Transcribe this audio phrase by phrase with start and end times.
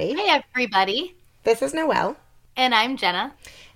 [0.00, 0.20] everybody.
[0.22, 1.14] Hey, everybody.
[1.44, 2.16] This is Noelle,
[2.54, 3.32] And I'm Jenna.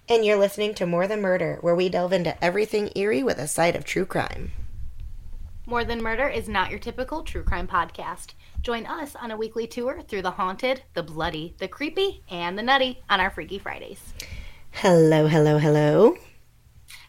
[0.08, 3.48] and you're listening to More Than Murder, where we delve into everything eerie with a
[3.48, 4.52] side of true crime.
[5.64, 8.34] More Than Murder is not your typical true crime podcast.
[8.60, 12.62] Join us on a weekly tour through the haunted, the bloody, the creepy, and the
[12.62, 14.12] nutty on our Freaky Fridays.
[14.72, 16.16] Hello, hello, hello.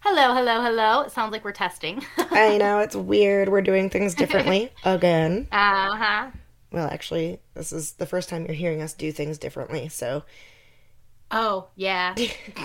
[0.03, 1.01] Hello, hello, hello.
[1.01, 2.01] It sounds like we're testing.
[2.17, 3.49] I know it's weird.
[3.49, 5.47] We're doing things differently again.
[5.51, 6.29] uh huh.
[6.71, 10.23] Well, actually, this is the first time you're hearing us do things differently, so
[11.29, 12.15] Oh, yeah.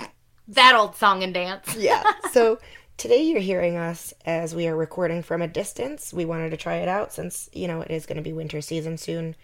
[0.49, 1.75] that old song and dance.
[1.75, 2.03] yeah.
[2.31, 2.59] So
[2.97, 6.13] today you're hearing us as we are recording from a distance.
[6.13, 8.61] We wanted to try it out since, you know, it is going to be winter
[8.61, 9.35] season soon.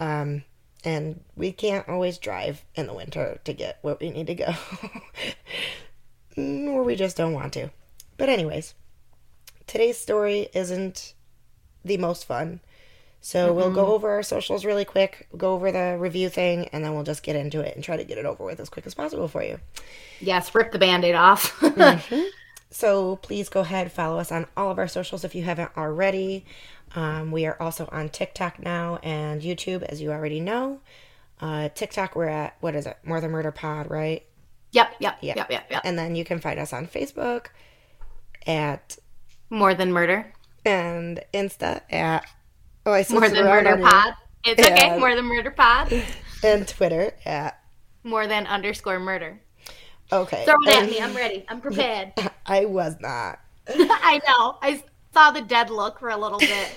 [0.00, 0.44] Um,
[0.84, 4.54] and we can't always drive in the winter to get where we need to go.
[6.36, 7.70] or we just don't want to.
[8.16, 8.74] But, anyways,
[9.66, 11.14] today's story isn't
[11.84, 12.60] the most fun.
[13.26, 16.92] So we'll go over our socials really quick, go over the review thing, and then
[16.92, 18.92] we'll just get into it and try to get it over with as quick as
[18.92, 19.58] possible for you.
[20.20, 21.58] Yes, rip the band aid off.
[22.70, 26.44] So please go ahead, follow us on all of our socials if you haven't already.
[26.96, 30.80] Um, we are also on TikTok now and YouTube, as you already know.
[31.40, 32.98] Uh, TikTok, we're at, what is it?
[33.04, 34.24] More Than Murder Pod, right?
[34.72, 35.34] yep, yep, Yeah.
[35.36, 35.82] yep, yep, yep.
[35.84, 37.46] And then you can find us on Facebook
[38.44, 38.98] at,
[39.50, 40.32] More Than Murder.
[40.64, 42.26] and Insta at,
[42.86, 43.14] oh, I see.
[43.14, 43.76] More Than Murder.
[43.78, 44.14] Pod.
[44.44, 44.98] It's okay.
[44.98, 45.92] More Than Murder Pod.
[46.42, 47.58] And Twitter at,
[48.02, 49.40] More Than underscore murder.
[50.12, 50.44] okay.
[50.44, 51.00] Throw it at me.
[51.00, 51.44] I'm ready.
[51.48, 52.12] I'm prepared.
[52.46, 53.40] I was not.
[53.68, 54.58] I know.
[54.60, 54.82] I
[55.14, 56.72] saw the dead look for a little bit.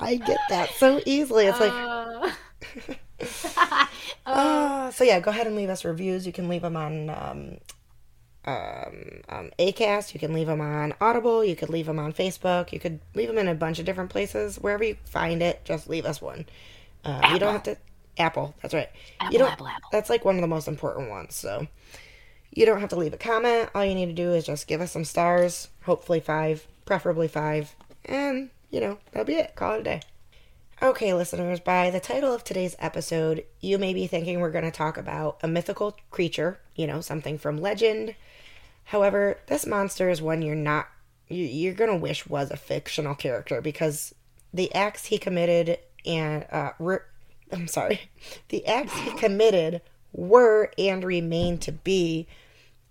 [0.00, 1.46] I get that so easily.
[1.46, 2.30] It's like, Uh,
[4.26, 6.26] Uh, so yeah, go ahead and leave us reviews.
[6.26, 7.58] You can leave them on um,
[8.44, 10.14] um, um, Acast.
[10.14, 11.44] You can leave them on Audible.
[11.44, 12.72] You could leave them on Facebook.
[12.72, 14.56] You could leave them in a bunch of different places.
[14.56, 16.46] Wherever you find it, just leave us one.
[17.04, 17.76] Uh, you don't have to.
[18.18, 18.54] Apple.
[18.60, 18.90] That's right.
[19.30, 19.52] you don't.
[19.52, 19.88] Apple, Apple.
[19.92, 21.34] That's like one of the most important ones.
[21.34, 21.66] So
[22.52, 23.70] you don't have to leave a comment.
[23.74, 25.68] All you need to do is just give us some stars.
[25.84, 27.74] Hopefully five, preferably five,
[28.04, 29.54] and you know that'll be it.
[29.54, 30.00] Call it a day.
[30.82, 34.70] Okay, listeners, by the title of today's episode, you may be thinking we're going to
[34.70, 38.14] talk about a mythical creature, you know, something from legend.
[38.84, 40.88] However, this monster is one you're not,
[41.28, 44.14] you- you're going to wish was a fictional character because
[44.54, 46.98] the acts he committed and, uh, re-
[47.52, 48.00] I'm sorry,
[48.48, 49.82] the acts he committed
[50.14, 52.26] were and remain to be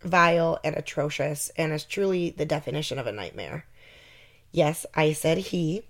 [0.04, 3.66] vile and atrocious and is truly the definition of a nightmare.
[4.52, 5.82] Yes, I said he.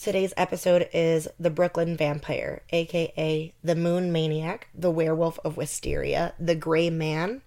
[0.00, 6.54] Today's episode is The Brooklyn Vampire, aka The Moon Maniac, The Werewolf of Wisteria, The
[6.54, 7.40] Gray Man,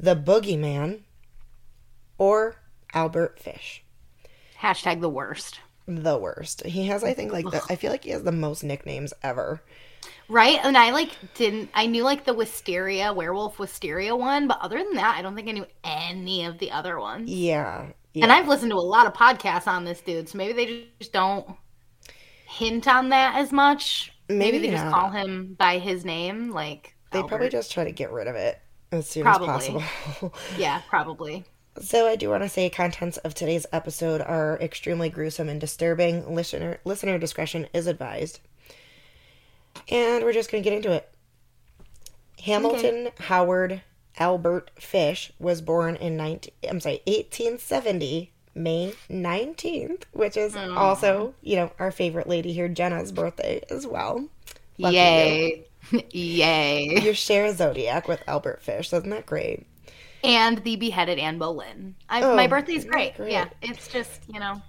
[0.00, 1.00] The Boogeyman,
[2.16, 2.56] or
[2.94, 3.84] Albert Fish.
[4.60, 5.60] Hashtag the worst.
[5.86, 6.64] The worst.
[6.64, 9.60] He has, I think, like, the, I feel like he has the most nicknames ever.
[10.28, 10.58] Right?
[10.62, 14.94] And I like didn't I knew like the Wisteria, werewolf Wisteria one, but other than
[14.94, 17.30] that, I don't think I knew any of the other ones.
[17.30, 17.88] Yeah.
[18.14, 18.24] yeah.
[18.24, 21.12] And I've listened to a lot of podcasts on this dude, so maybe they just
[21.12, 21.46] don't
[22.46, 24.12] hint on that as much.
[24.28, 27.92] Maybe, Maybe they just call him by his name, like they probably just try to
[27.92, 28.60] get rid of it
[28.92, 29.48] as soon Probably.
[29.48, 30.34] as possible.
[30.58, 31.44] Yeah, probably.
[31.80, 36.34] So I do want to say contents of today's episode are extremely gruesome and disturbing.
[36.34, 38.40] Listener listener discretion is advised.
[39.88, 41.08] And we're just going to get into it.
[42.42, 43.82] Hamilton Howard
[44.18, 51.56] Albert Fish was born in 19 I'm sorry, 1870, May 19th, which is also, you
[51.56, 54.28] know, our favorite lady here Jenna's birthday as well.
[54.78, 55.00] Lucky you.
[55.02, 55.66] Yay.
[56.10, 57.00] Yay.
[57.04, 58.92] You share a zodiac with Albert Fish.
[58.92, 59.66] Isn't that great?
[60.24, 61.94] And the beheaded Anne Boleyn.
[62.08, 63.16] I, Oh, my birthday's great.
[63.16, 63.30] great.
[63.32, 64.60] Yeah, it's just, you know,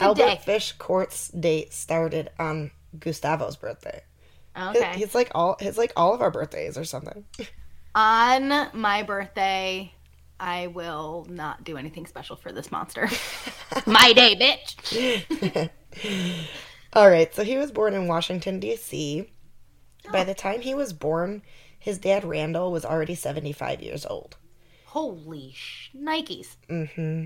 [0.00, 0.40] Albert day.
[0.44, 4.02] Fish Court's date started on Gustavo's birthday.
[4.56, 4.92] His- Okay.
[4.96, 7.24] He's like all his like all of our birthdays or something.
[7.94, 9.92] On my birthday,
[10.40, 13.08] I will not do anything special for this monster.
[13.86, 15.70] my day, bitch.
[16.92, 19.28] All right, so he was born in Washington D.C.
[20.12, 21.42] By the time he was born,
[21.78, 24.36] his dad Randall was already 75 years old.
[24.86, 26.56] Holy sh- Nikes.
[26.68, 27.24] Mm hmm.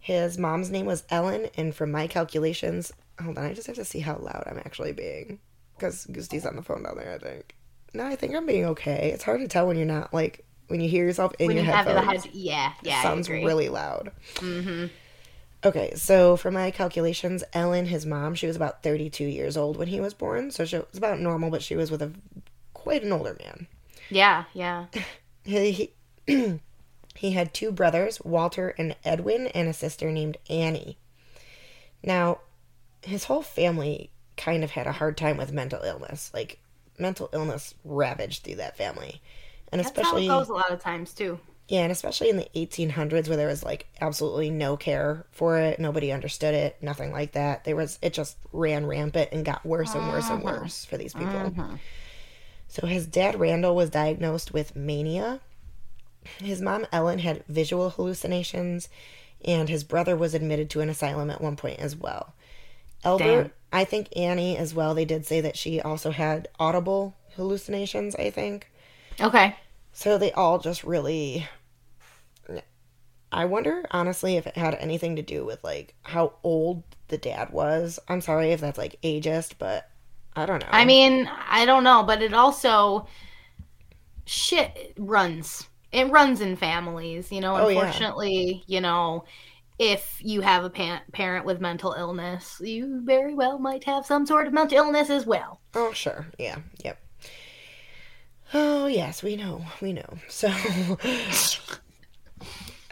[0.00, 3.84] His mom's name was Ellen, and from my calculations, hold on, I just have to
[3.84, 5.40] see how loud I'm actually being
[5.76, 7.12] because Gusti's on the phone down there.
[7.14, 7.54] I think.
[7.94, 9.10] No, I think I'm being okay.
[9.12, 11.64] It's hard to tell when you're not like when you hear yourself in When your
[11.66, 12.22] you headphones.
[12.22, 14.12] the head, yeah, yeah, sounds really loud.
[14.36, 14.86] Mm-hmm.
[15.64, 19.88] Okay, so for my calculations, Ellen, his mom, she was about 32 years old when
[19.88, 22.12] he was born, so she was about normal, but she was with a
[22.74, 23.66] quite an older man.
[24.10, 24.86] Yeah, yeah.
[25.44, 25.90] He,
[26.26, 26.60] he,
[27.14, 30.98] he had two brothers, Walter and Edwin, and a sister named Annie.
[32.04, 32.40] Now,
[33.02, 36.30] his whole family kind of had a hard time with mental illness.
[36.34, 36.58] Like,
[36.98, 39.22] mental illness ravaged through that family.
[39.72, 41.38] And That's especially how it goes a lot of times too.
[41.68, 45.78] yeah, and especially in the 1800s where there was like absolutely no care for it,
[45.78, 47.64] nobody understood it, nothing like that.
[47.64, 50.60] There was it just ran rampant and got worse and worse and uh-huh.
[50.60, 51.36] worse for these people.
[51.36, 51.76] Uh-huh.
[52.68, 55.40] So his dad Randall was diagnosed with mania.
[56.38, 58.88] His mom Ellen had visual hallucinations
[59.44, 62.34] and his brother was admitted to an asylum at one point as well.
[63.04, 63.52] Albert, Damn.
[63.72, 68.30] I think Annie as well, they did say that she also had audible hallucinations, I
[68.30, 68.70] think.
[69.20, 69.56] Okay.
[69.92, 71.46] So they all just really.
[73.30, 77.50] I wonder, honestly, if it had anything to do with like how old the dad
[77.50, 77.98] was.
[78.08, 79.90] I'm sorry if that's like ageist, but
[80.34, 80.68] I don't know.
[80.70, 83.06] I mean, I don't know, but it also
[84.26, 85.66] shit runs.
[85.92, 87.56] It runs in families, you know.
[87.56, 87.80] Oh, yeah.
[87.80, 89.24] Unfortunately, you know,
[89.78, 94.26] if you have a pa- parent with mental illness, you very well might have some
[94.26, 95.60] sort of mental illness as well.
[95.74, 96.26] Oh, sure.
[96.38, 96.58] Yeah.
[96.84, 96.98] Yep.
[98.54, 99.64] Oh, yes, we know.
[99.80, 100.18] We know.
[100.28, 100.48] So.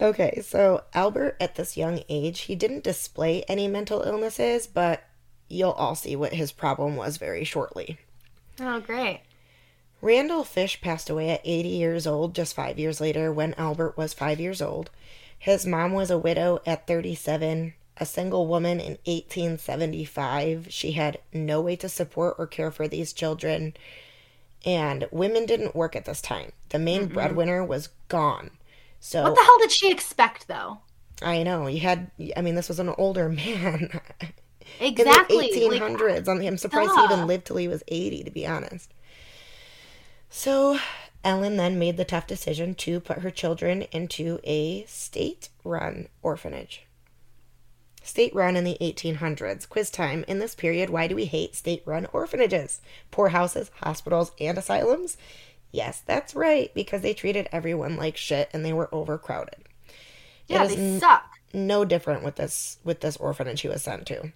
[0.01, 5.05] okay, so Albert, at this young age, he didn't display any mental illnesses, but
[5.49, 7.99] you'll all see what his problem was very shortly.
[8.61, 9.23] Oh, great.
[10.03, 14.13] Randall Fish passed away at 80 years old just five years later when Albert was
[14.13, 14.91] five years old.
[15.39, 20.69] His mom was a widow at 37, a single woman in 1875.
[20.71, 23.75] She had no way to support or care for these children,
[24.67, 26.53] and women didn't work at this time.
[26.71, 28.51] The main breadwinner was gone.
[29.01, 30.79] So What the hell did she expect, though?
[31.23, 32.11] I know you had.
[32.37, 34.01] I mean, this was an older man
[34.81, 35.51] in Exactly.
[35.53, 36.29] the 1800s.
[36.29, 38.93] I'm, I'm surprised he even lived till he was 80, to be honest.
[40.29, 40.79] So
[41.25, 46.86] Ellen then made the tough decision to put her children into a state run orphanage.
[48.07, 49.69] State run in the 1800s.
[49.69, 50.25] Quiz time.
[50.29, 52.81] In this period, why do we hate state run orphanages?
[53.11, 55.17] Poorhouses, hospitals, and asylums?
[55.73, 59.65] Yes, that's right, because they treated everyone like shit and they were overcrowded.
[60.47, 61.29] yeah, it they n- suck.
[61.53, 64.33] no different with this with this orphanage he was sent to.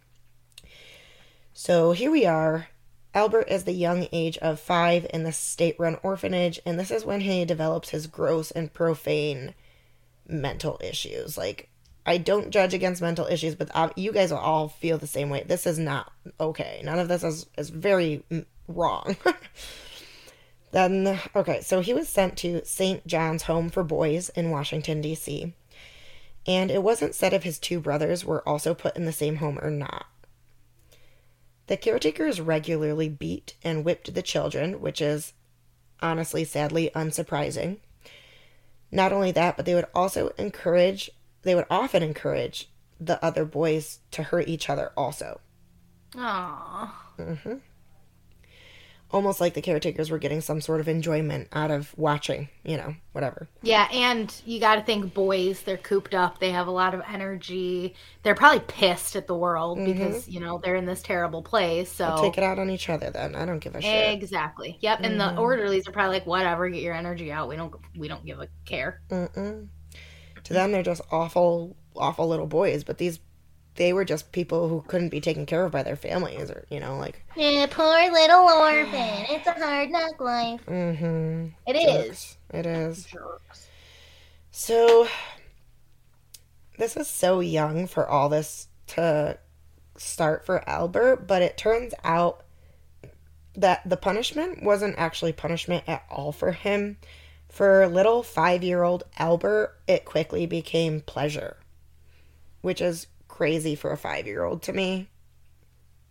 [1.54, 2.68] So here we are.
[3.14, 7.20] Albert is the young age of five in the state-run orphanage, and this is when
[7.22, 9.54] he develops his gross and profane
[10.28, 11.38] mental issues.
[11.38, 11.69] Like,
[12.06, 15.44] I don't judge against mental issues, but you guys will all feel the same way.
[15.46, 16.80] This is not okay.
[16.84, 18.22] None of this is is very
[18.68, 19.16] wrong.
[20.72, 23.06] then, okay, so he was sent to St.
[23.06, 25.54] John's Home for Boys in Washington D.C
[26.46, 29.58] and it wasn't said if his two brothers were also put in the same home
[29.60, 30.06] or not.
[31.66, 35.32] The caretakers regularly beat and whipped the children, which is
[36.02, 37.78] honestly, sadly, unsurprising.
[38.90, 41.10] Not only that, but they would also encourage,
[41.42, 42.70] they would often encourage
[43.00, 45.40] the other boys to hurt each other also.
[46.14, 46.90] Aww.
[47.18, 47.54] Mm-hmm.
[49.12, 52.94] Almost like the caretakers were getting some sort of enjoyment out of watching, you know,
[53.10, 53.48] whatever.
[53.60, 56.38] Yeah, and you got to think boys, they're cooped up.
[56.38, 57.96] They have a lot of energy.
[58.22, 61.90] They're probably pissed at the world because, you know, they're in this terrible place.
[61.90, 63.34] So Take it out on each other then.
[63.34, 64.12] I don't give a shit.
[64.12, 64.78] Exactly.
[64.80, 65.00] Yep.
[65.02, 67.48] And the orderlies are probably like, whatever, get your energy out.
[67.48, 69.00] We don't we don't give a care.
[69.10, 69.66] Mm-mm.
[70.44, 72.84] To them, they're just awful, awful little boys.
[72.84, 73.20] But these,
[73.76, 76.80] they were just people who couldn't be taken care of by their families, or you
[76.80, 77.24] know, like.
[77.36, 79.26] Yeah, poor little orphan.
[79.28, 80.60] It's a hard knock life.
[80.66, 81.48] Mm-hmm.
[81.66, 82.36] It is.
[82.52, 83.06] It is.
[84.50, 85.06] So,
[86.78, 89.38] this is so young for all this to
[89.96, 92.44] start for Albert, but it turns out
[93.54, 96.96] that the punishment wasn't actually punishment at all for him.
[97.50, 101.56] For little five year old Albert, it quickly became pleasure,
[102.60, 105.08] which is crazy for a five year old to me.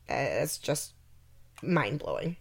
[0.08, 0.94] It's just
[1.64, 2.36] mind blowing.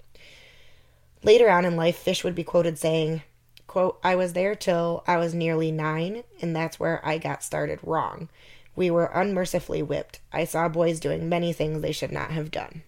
[1.23, 3.23] Later on in life, Fish would be quoted saying,
[3.67, 7.79] quote, I was there till I was nearly nine, and that's where I got started
[7.83, 8.29] wrong.
[8.75, 10.21] We were unmercifully whipped.
[10.33, 12.83] I saw boys doing many things they should not have done.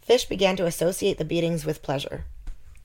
[0.00, 2.26] Fish began to associate the beatings with pleasure.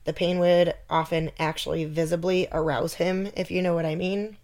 [0.04, 4.36] The pain would often actually visibly arouse him, if you know what I mean.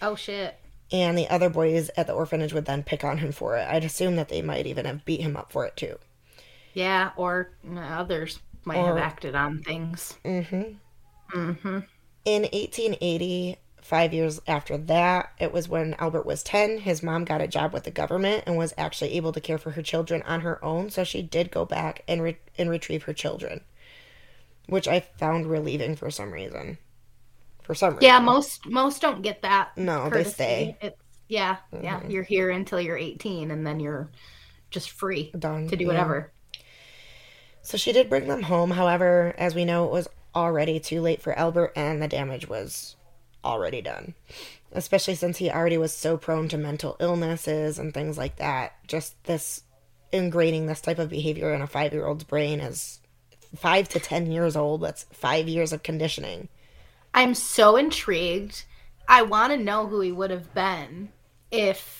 [0.00, 0.56] Oh shit.
[0.92, 3.66] And the other boys at the orphanage would then pick on him for it.
[3.68, 5.98] I'd assume that they might even have beat him up for it too.
[6.74, 10.14] Yeah, or others might have acted on things.
[10.24, 11.38] Mm-hmm.
[11.38, 11.78] Mm-hmm.
[12.24, 16.78] In 1880, five years after that, it was when Albert was 10.
[16.78, 19.72] His mom got a job with the government and was actually able to care for
[19.72, 20.90] her children on her own.
[20.90, 23.62] So she did go back and, re- and retrieve her children,
[24.70, 26.78] which I found relieving for some reason.
[27.62, 28.04] For some reason.
[28.04, 29.76] Yeah, most most don't get that.
[29.76, 30.76] No, they stay.
[30.80, 30.96] It's,
[31.28, 32.00] yeah, yeah.
[32.00, 32.10] Mm-hmm.
[32.10, 34.10] You're here until you're 18, and then you're
[34.70, 35.68] just free Done.
[35.68, 35.88] to do yeah.
[35.88, 36.32] whatever.
[37.62, 38.70] So she did bring them home.
[38.70, 42.96] However, as we know, it was already too late for Albert and the damage was
[43.44, 44.14] already done.
[44.72, 48.72] Especially since he already was so prone to mental illnesses and things like that.
[48.86, 49.64] Just this
[50.12, 52.99] ingraining this type of behavior in a five year old's brain is
[53.56, 54.82] five to ten years old.
[54.82, 56.48] That's five years of conditioning.
[57.12, 58.64] I'm so intrigued.
[59.08, 61.10] I want to know who he would have been
[61.50, 61.99] if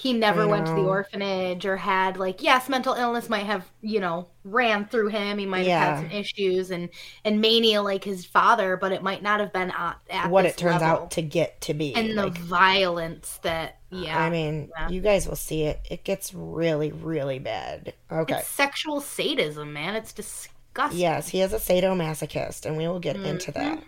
[0.00, 4.00] he never went to the orphanage or had like yes mental illness might have you
[4.00, 6.88] know ran through him he might have had some issues and
[7.24, 10.56] and mania like his father but it might not have been at, at what it
[10.56, 11.04] turns level.
[11.04, 11.94] out to get to be.
[11.94, 14.88] and the violence that yeah I mean, yeah.
[14.88, 15.80] you guys will see it.
[15.90, 17.92] It gets really, really bad.
[18.10, 18.36] Okay.
[18.38, 20.50] it's sexual sadism man it's disgusting
[20.92, 23.80] Yes, he is a sadomasochist, and we will get into mm-hmm.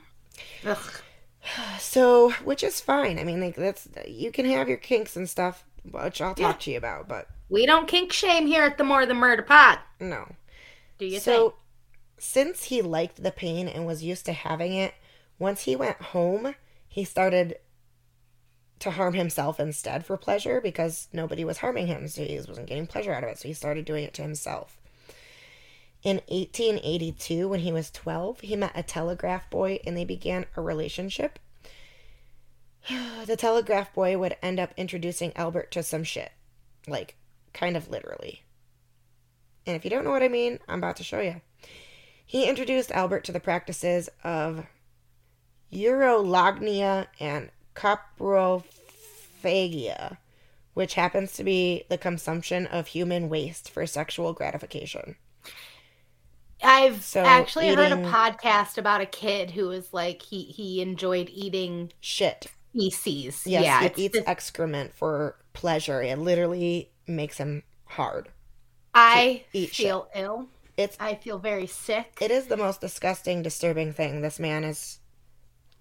[0.65, 0.77] that.
[0.77, 0.93] Ugh.
[1.79, 3.19] So, which is fine.
[3.19, 6.53] I mean, like that's you can have your kinks and stuff, which I'll talk Yeah.
[6.53, 7.09] to you about.
[7.09, 10.27] But we don't kink shame here at the more than murder pod no.
[10.99, 11.55] do you think so, think
[12.19, 14.95] since he liked the pain and was used to having it,
[15.39, 16.55] once he went home,
[16.89, 17.57] he started
[18.79, 22.87] to harm himself instead for pleasure because nobody was harming him, so he wasn't getting
[22.87, 23.39] pleasure out of it.
[23.39, 24.79] So he started doing it to himself.
[26.03, 30.61] In 1882, when he was 12, he met a telegraph boy and they began a
[30.61, 31.39] relationship.
[33.27, 36.33] the telegraph boy would end up introducing Albert to some shit.
[36.87, 37.17] Like,
[37.53, 38.43] kind of literally.
[39.67, 41.41] And if you don't know what I mean, I'm about to show you.
[42.25, 44.67] He introduced Albert to the practices of
[45.73, 50.17] urolagnia and coprophagia,
[50.75, 55.17] which happens to be the consumption of human waste for sexual gratification.
[56.63, 61.29] I've So, actually heard a podcast about a kid who was like he he enjoyed
[61.33, 62.47] eating Shit.
[62.73, 63.47] Feces.
[63.47, 66.03] Yes, yeah, he eats excrement for pleasure.
[66.03, 68.29] It literally makes him hard.
[68.95, 70.49] I eat feel ill.
[70.77, 72.17] It's I feel very sick.
[72.21, 74.21] it is the most disgusting, disturbing thing.
[74.23, 74.99] This man is.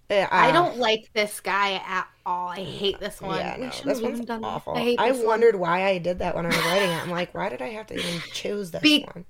[0.10, 2.50] Uh, I don't like this guy at all.
[2.50, 3.38] I hate this one.
[3.40, 4.48] Yeah, no, this one's even done that.
[4.48, 4.74] awful.
[4.76, 5.28] I I, this one.
[5.28, 7.02] wondered why I did that when I was writing it.
[7.02, 9.26] I'm like, why did I have to even choose this Be- one?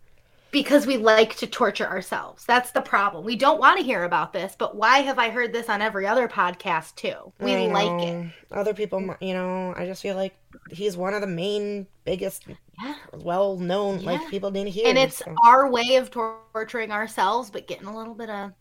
[0.51, 2.46] Because we like to torture ourselves.
[2.46, 3.24] That's the problem.
[3.24, 6.05] We don't want to hear about this, but why have I heard this on every
[6.05, 7.31] other podcast too?
[7.39, 8.31] We I like it.
[8.51, 10.36] Other people, you know, I just feel like
[10.70, 12.48] he's one of the main, biggest,
[12.84, 12.96] Yeah.
[13.13, 14.12] well-known, Yeah.
[14.12, 14.88] like people need to hear.
[14.88, 15.34] And it's so.
[15.46, 18.51] our way of torturing ourselves, but getting a little bit of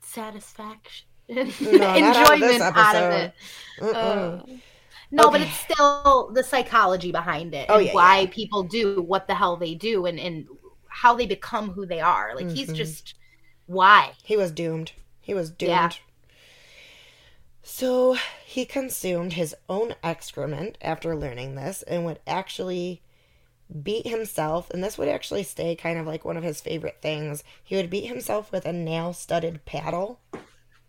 [0.00, 1.60] satisfaction, out of
[1.96, 3.34] enjoyment out of it.
[3.80, 4.40] Uh,
[5.10, 8.30] no, but it's still the psychology behind it Oh, and yeah, why yeah.
[8.30, 10.46] people do what the hell they do and, and
[11.02, 12.34] how they become who they are.
[12.36, 12.74] Like he's Mhm.
[12.74, 13.14] just
[13.66, 14.14] why.
[14.24, 14.92] He was doomed.
[15.20, 15.68] He was doomed.
[15.68, 15.92] Yeah.
[17.64, 23.02] So he consumed his own excrement after learning this and would actually
[23.82, 24.70] beat himself.
[24.70, 27.44] And this would actually stay kind of like one of his favorite things.
[27.64, 30.20] He would beat himself with a nail studded paddle,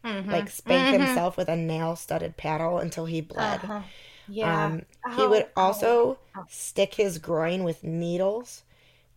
[0.04, 0.30] Mhm.
[0.30, 0.92] like spank Mhm.
[0.92, 3.70] himself with a nail studded paddle until he bled.
[3.70, 3.84] Uh-huh.
[4.28, 4.74] Yeah.
[4.74, 6.48] Um, he would ow, also ow.
[6.48, 8.64] stick his groin with needles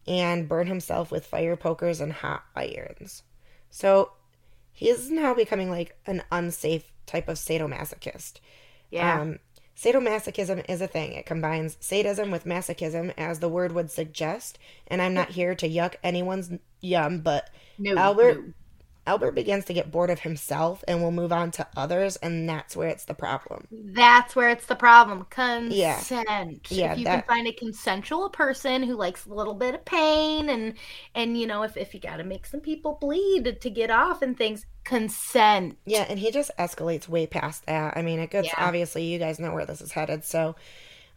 [0.07, 3.23] and burn himself with fire pokers and hot irons.
[3.71, 4.13] So
[4.73, 8.41] he is now becoming like an unsafe type of sadomasochist.
[8.91, 9.21] yeah.
[9.21, 9.39] Um,
[9.77, 11.13] sadomasochism is a thing.
[11.13, 14.59] It combines sadism with masochism, as the word would suggest.
[14.87, 18.53] And I'm not here to yuck anyone's yum, but no, Albert no.
[19.07, 22.77] Albert begins to get bored of himself and will move on to others, and that's
[22.77, 23.69] where it's the problem.
[23.71, 25.27] That's where it's the problem.
[25.71, 25.95] Yeah.
[25.97, 26.71] Consent.
[26.71, 29.85] Yeah, if you that- can find a consensual person who likes a little bit of
[29.85, 30.75] pain and
[31.15, 34.37] and you know if, if you gotta make some people bleed to get off and
[34.37, 35.79] things, consent.
[35.87, 37.97] Yeah, and he just escalates way past that.
[37.97, 38.55] I mean, it gets Yeah.
[38.59, 40.57] obviously you guys know where this is headed, so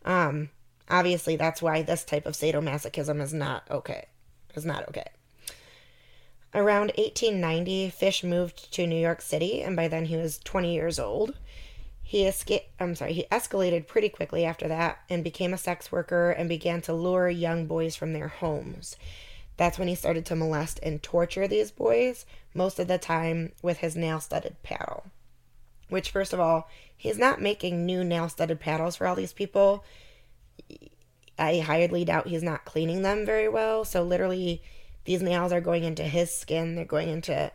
[0.05, 0.49] um
[0.89, 4.05] obviously that's why this type of sadomasochism is not okay.
[4.55, 5.05] Is not okay.
[6.53, 10.97] Around 1890, Fish moved to New York City, and by then he was 20 years
[10.97, 11.37] old.
[12.01, 12.71] He escaped.
[12.79, 13.13] I'm sorry.
[13.13, 17.29] He escalated pretty quickly after that, and became a sex worker, and began to lure
[17.29, 18.95] young boys from their homes.
[19.57, 22.25] That's when he started to molest and torture these boys,
[22.55, 25.03] most of the time with his nail studded paddle.
[25.89, 29.83] Which, first of all, he's not making new nail studded paddles for all these people.
[31.37, 33.85] I highly doubt he's not cleaning them very well.
[33.85, 34.63] So, literally,
[35.09, 37.51] these nails are going into his skin, they're going into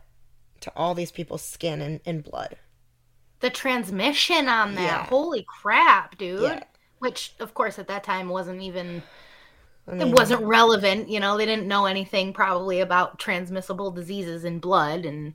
[0.58, 2.56] to all these people's skin and, and blood.
[3.38, 4.82] The transmission on that.
[4.82, 5.06] Yeah.
[5.06, 6.42] Holy crap, dude.
[6.42, 6.64] Yeah.
[6.98, 9.04] Which of course at that time wasn't even
[9.86, 14.58] I it wasn't relevant, you know, they didn't know anything probably about transmissible diseases in
[14.58, 15.34] blood and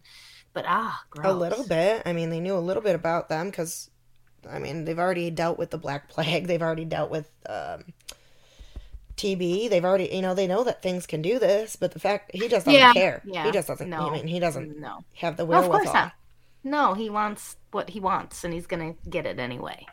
[0.52, 1.26] but ah, gross.
[1.26, 2.02] A little bit.
[2.06, 3.90] I mean, they knew a little bit about them because,
[4.46, 6.48] I mean, they've already dealt with the Black Plague.
[6.48, 7.86] They've already dealt with um,
[9.20, 9.70] TB.
[9.70, 12.48] They've already, you know, they know that things can do this, but the fact he
[12.48, 13.22] just doesn't Yeah, care.
[13.26, 13.46] yeah.
[13.46, 13.90] He just doesn't.
[13.90, 14.10] No.
[14.10, 15.04] I mean, he doesn't No.
[15.16, 16.14] have the Well, of course not.
[16.64, 19.86] No, he wants what he wants, and he's gonna get it anyway.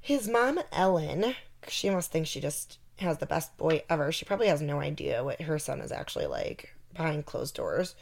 [0.00, 1.36] His mom, Ellen,
[1.68, 4.10] she must think she just has the best boy ever.
[4.10, 7.94] She probably has no idea what her son is actually like behind closed doors.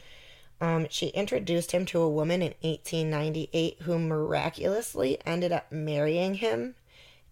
[0.59, 6.75] Um, she introduced him to a woman in 1898 who miraculously ended up marrying him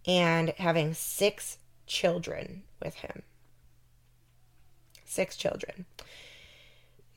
[0.05, 3.23] and having six children with him.
[5.05, 5.85] Six children.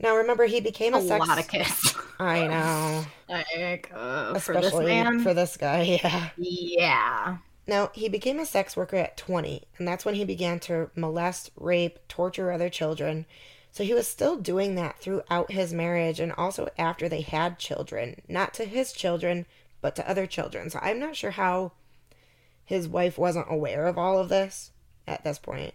[0.01, 1.27] Now remember, he became a, A sex.
[1.27, 1.97] lot of kids.
[2.21, 5.21] I know, like, uh, for this man.
[5.21, 5.83] for this guy.
[6.03, 6.29] Yeah.
[6.37, 7.37] yeah.
[7.67, 11.51] Now, he became a sex worker at 20, and that's when he began to molest,
[11.57, 13.27] rape, torture other children.
[13.73, 18.23] So he was still doing that throughout his marriage and also after they had children.
[18.27, 19.45] Not to his children,
[19.83, 20.71] but to other children.
[20.71, 21.73] So I'm not sure how
[22.65, 24.71] his wife wasn't aware of all of this
[25.09, 25.75] at this point.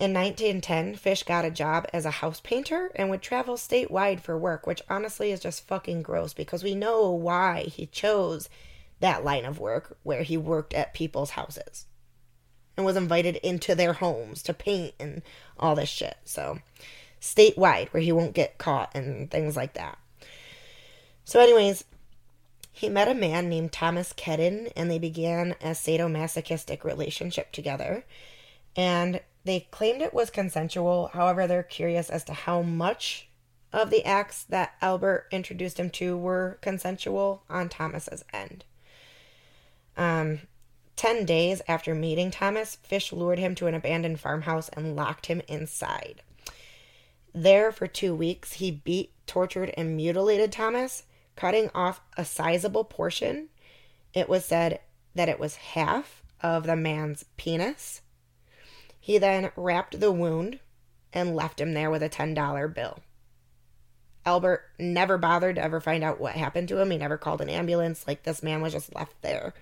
[0.00, 4.38] In 1910, Fish got a job as a house painter and would travel statewide for
[4.38, 8.48] work, which honestly is just fucking gross because we know why he chose
[9.00, 11.86] that line of work where he worked at people's houses
[12.76, 15.20] and was invited into their homes to paint and
[15.58, 16.16] all this shit.
[16.24, 16.60] So,
[17.20, 19.98] statewide where he won't get caught and things like that.
[21.24, 21.84] So, anyways,
[22.78, 28.04] he met a man named Thomas Kedden and they began a sadomasochistic relationship together.
[28.76, 31.10] And they claimed it was consensual.
[31.12, 33.28] However, they're curious as to how much
[33.72, 38.64] of the acts that Albert introduced him to were consensual on Thomas's end.
[39.96, 40.42] Um,
[40.94, 45.42] 10 days after meeting Thomas, Fish lured him to an abandoned farmhouse and locked him
[45.48, 46.22] inside.
[47.34, 51.02] There, for two weeks, he beat, tortured, and mutilated Thomas,
[51.38, 53.48] cutting off a sizable portion.
[54.12, 54.80] It was said
[55.14, 58.02] that it was half of the man's penis.
[58.98, 60.58] He then wrapped the wound
[61.12, 62.98] and left him there with a $10 bill.
[64.26, 66.90] Albert never bothered to ever find out what happened to him.
[66.90, 68.04] He never called an ambulance.
[68.06, 69.54] Like, this man was just left there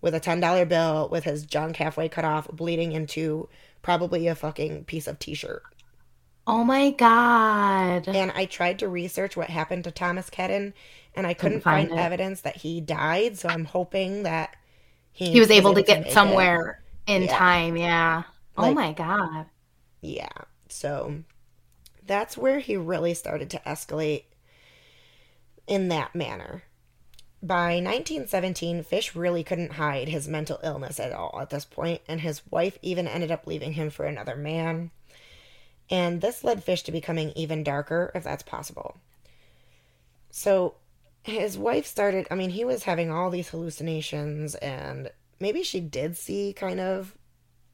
[0.00, 3.48] with a $10 bill with his junk halfway cut off, bleeding into
[3.82, 5.64] probably a fucking piece of t shirt.
[6.46, 8.08] Oh my god.
[8.08, 10.72] And I tried to research what happened to Thomas Kedden,
[11.18, 13.36] and I couldn't Couldn't find find, evidence that he died.
[13.36, 14.54] So I'm hoping that
[15.12, 16.12] he, he was able to get make it.
[16.12, 17.36] somewhere in Yeah.
[17.36, 18.22] time, yeah.
[18.56, 19.46] oh my god.
[20.00, 20.28] Yeah.
[20.68, 21.24] So
[22.06, 24.24] that's where he really started to escalate
[25.66, 26.62] in that manner.
[27.42, 32.20] By 1917, Fish really couldn't hide his mental illness at all at this point, and
[32.20, 34.90] his wife even ended up leaving him for another man.
[35.90, 38.96] And this led Fish to becoming even darker, if that's possible.
[40.30, 40.74] So
[41.24, 46.16] his wife started, I mean, he was having all these hallucinations, and maybe she did
[46.16, 47.16] see kind of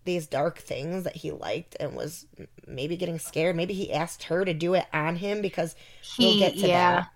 [0.05, 2.27] these dark things that he liked and was
[2.67, 3.57] maybe getting scared.
[3.57, 5.77] Maybe he asked her to do it on him because
[6.19, 6.71] we'll He, get to yeah.
[6.71, 7.09] that.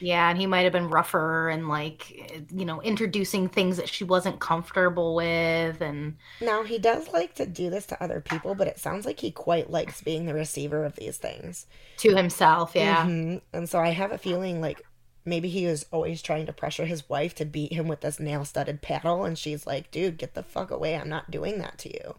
[0.00, 2.10] Yeah, and he might have been rougher and like,
[2.52, 5.80] you know, introducing things that she wasn't comfortable with.
[5.80, 9.18] And Now, he does like to do this to other people, but it sounds like
[9.20, 11.66] he quite likes being the receiver of these things.
[11.98, 13.06] to himself, yeah.
[13.06, 13.42] Mhm.
[13.52, 14.82] And so I have a feeling like
[15.24, 18.44] maybe he is always trying to pressure his wife to beat him with this nail
[18.44, 19.24] studded paddle.
[19.24, 20.96] And she's like, dude, get the fuck away.
[20.96, 22.16] I'm not doing that to you.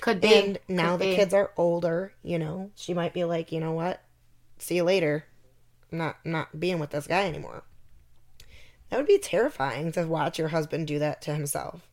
[0.00, 0.34] Could be.
[0.34, 1.14] And now could the be.
[1.16, 4.02] kids are older, you know, she might be like, you know what?
[4.58, 5.26] See you later.
[5.92, 7.64] I'm not not being with this guy anymore.
[8.90, 11.88] That would be terrifying to watch your husband do that to himself.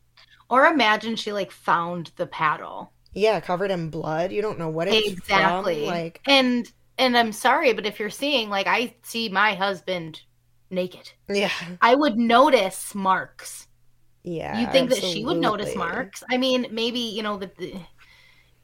[0.49, 2.91] Or imagine she like found the paddle.
[3.13, 4.31] Yeah, covered in blood.
[4.31, 5.75] You don't know what it's Exactly.
[5.85, 5.85] from.
[5.85, 10.21] Like, And and I'm sorry, but if you're seeing like I see my husband
[10.69, 11.51] naked, yeah,
[11.81, 13.67] I would notice marks.
[14.23, 14.59] yeah.
[14.59, 16.23] you think that she would notice marks?
[16.29, 17.81] I mean, maybe you know the, the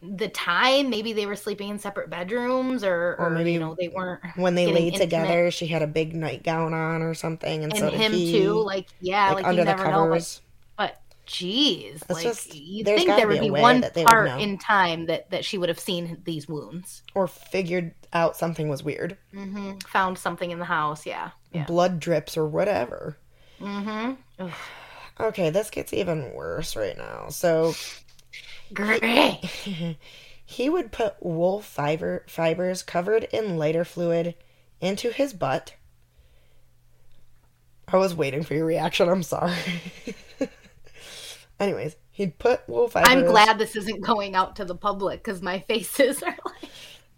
[0.02, 0.90] the time.
[0.90, 4.22] Maybe they were sleeping in separate bedrooms, or Or or, maybe you know they weren't.
[4.36, 5.06] When they laid intimate.
[5.06, 8.32] together, she had a big nightgown on or something, and, And so did him he,
[8.32, 8.54] too.
[8.62, 10.08] Like yeah, like, like, under you the never know.
[10.08, 10.42] Like, covers.
[11.26, 14.42] Geez, It's like just- you think there would be be one that they would part
[14.42, 17.04] in time that that she would have seen these wounds.
[17.16, 19.18] or figured out something was weird.
[19.34, 21.06] hmm Found something in the house.
[21.06, 21.32] Yeah.
[21.52, 21.66] Yeah.
[21.66, 23.18] Blood drips or whatever.
[23.60, 24.48] Mm-hmm.
[25.20, 27.30] Okay, this gets even worse right now.
[27.30, 27.74] So
[28.74, 29.38] Great.
[30.46, 34.36] he would put wool fiber fibers covered in lighter fluid
[34.82, 35.76] into his butt.
[37.88, 39.08] I was waiting for your reaction.
[39.10, 39.54] I'm sorry.
[41.64, 43.10] Anyways, he'd put wool fibers.
[43.10, 46.70] I'm glad this isn't going out to the public because my faces are like.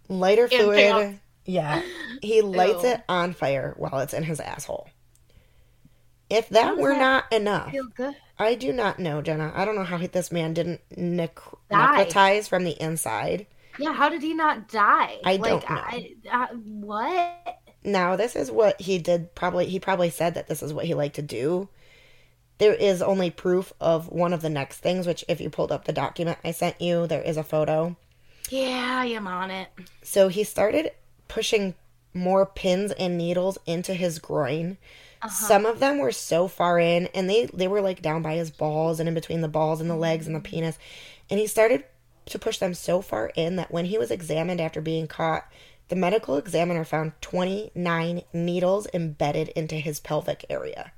[0.08, 1.20] lighter fluid.
[1.44, 1.82] Yeah,
[2.22, 2.90] he lights Ew.
[2.90, 4.88] it on fire while it's in his asshole.
[6.28, 8.16] If that were that not enough, Feel good.
[8.38, 9.52] I do not know, Jenna.
[9.54, 11.38] I don't know how this man didn't nec-
[11.70, 13.46] necrotize from the inside.
[13.78, 15.18] Yeah, how did he not die?
[15.24, 15.76] I like, don't know.
[15.76, 17.58] I, I, what?
[17.84, 19.34] Now, this is what he did.
[19.34, 21.68] Probably, he probably said that this is what he liked to do.
[22.58, 25.84] There is only proof of one of the next things, which, if you pulled up
[25.84, 27.96] the document I sent you, there is a photo.
[28.48, 29.68] Yeah, I am on it.
[30.02, 30.92] So he started
[31.28, 31.74] pushing
[32.14, 34.78] more pins and needles into his groin.
[35.22, 35.28] Uh-huh.
[35.28, 38.50] Some of them were so far in, and they they were like down by his
[38.50, 40.44] balls and in between the balls and the legs and the mm.
[40.44, 40.78] penis.
[41.28, 41.84] And he started
[42.26, 45.46] to push them so far in that when he was examined after being caught,
[45.88, 50.92] the medical examiner found 29 needles embedded into his pelvic area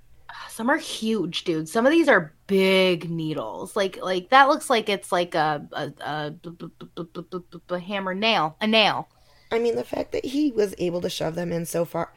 [0.59, 1.69] some are huge, dude.
[1.69, 3.77] Some of these are big needles.
[3.77, 6.35] Like like that looks like it's like a a,
[7.71, 9.09] a hammer nail, a nail.
[9.53, 12.13] I mean, the fact that he was able to shove them in so far.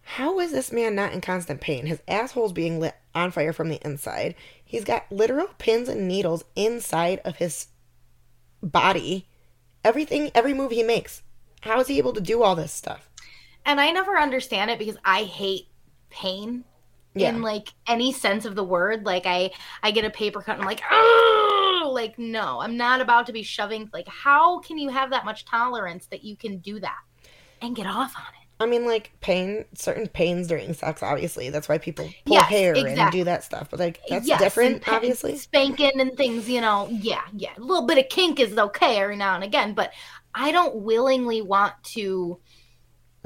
[0.00, 1.84] How is this man not in constant pain?
[1.84, 4.34] His asshole's being lit on fire from the inside.
[4.64, 7.66] He's got literal pins and needles inside of his
[8.62, 9.28] body.
[9.84, 11.20] Everything, every move he makes.
[11.60, 13.10] How is he able to do all this stuff?
[13.66, 15.68] And I never understand it because I hate
[16.08, 16.64] pain.
[17.20, 17.30] Yeah.
[17.30, 19.04] in like any sense of the word.
[19.04, 19.50] Like I
[19.82, 23.32] I get a paper cut and I'm like, oh, like no, I'm not about to
[23.32, 23.88] be shoving.
[23.92, 26.98] Like, how can you have that much tolerance that you can do that
[27.62, 28.34] and get off on it?
[28.60, 31.48] I mean, like pain, certain pains during sex, obviously.
[31.48, 33.68] That's why people pull Yes, hair and do that stuff.
[33.70, 35.36] But like, that's Yes, different, obviously.
[35.36, 36.88] Spanking and things, you know.
[36.90, 37.52] Yeah, yeah.
[37.56, 39.92] A little bit of kink is okay every now and again, but
[40.34, 42.40] I don't willingly want to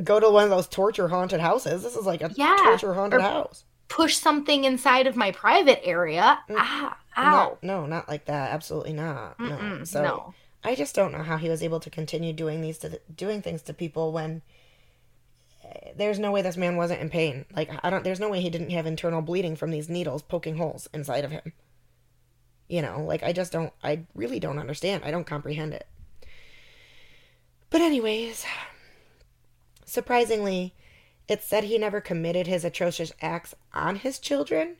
[0.04, 1.82] Go to one of those torture haunted houses.
[1.82, 3.64] This is like a Yeah, torture haunted or- house.
[3.92, 6.38] Push something inside of my private area.
[6.48, 6.54] Mm.
[6.56, 7.58] Ah, ow.
[7.62, 8.50] No, no, not like that.
[8.52, 9.38] Absolutely not.
[9.38, 9.50] No.
[9.50, 10.34] Mm-mm, So no.
[10.64, 13.60] I just don't know how he was able to continue doing these to doing things
[13.62, 14.40] to people when
[15.62, 17.44] uh, there's no way this man wasn't in pain.
[17.54, 18.02] Like I don't.
[18.02, 21.30] There's no way he didn't have internal bleeding from these needles poking holes inside of
[21.30, 21.52] him.
[22.68, 23.74] You know, like I just don't.
[23.84, 25.04] I really don't understand.
[25.04, 25.86] I don't comprehend it.
[27.68, 28.46] But anyways,
[29.84, 30.72] surprisingly,
[31.28, 34.76] it's said he never committed his atrocious acts on his children,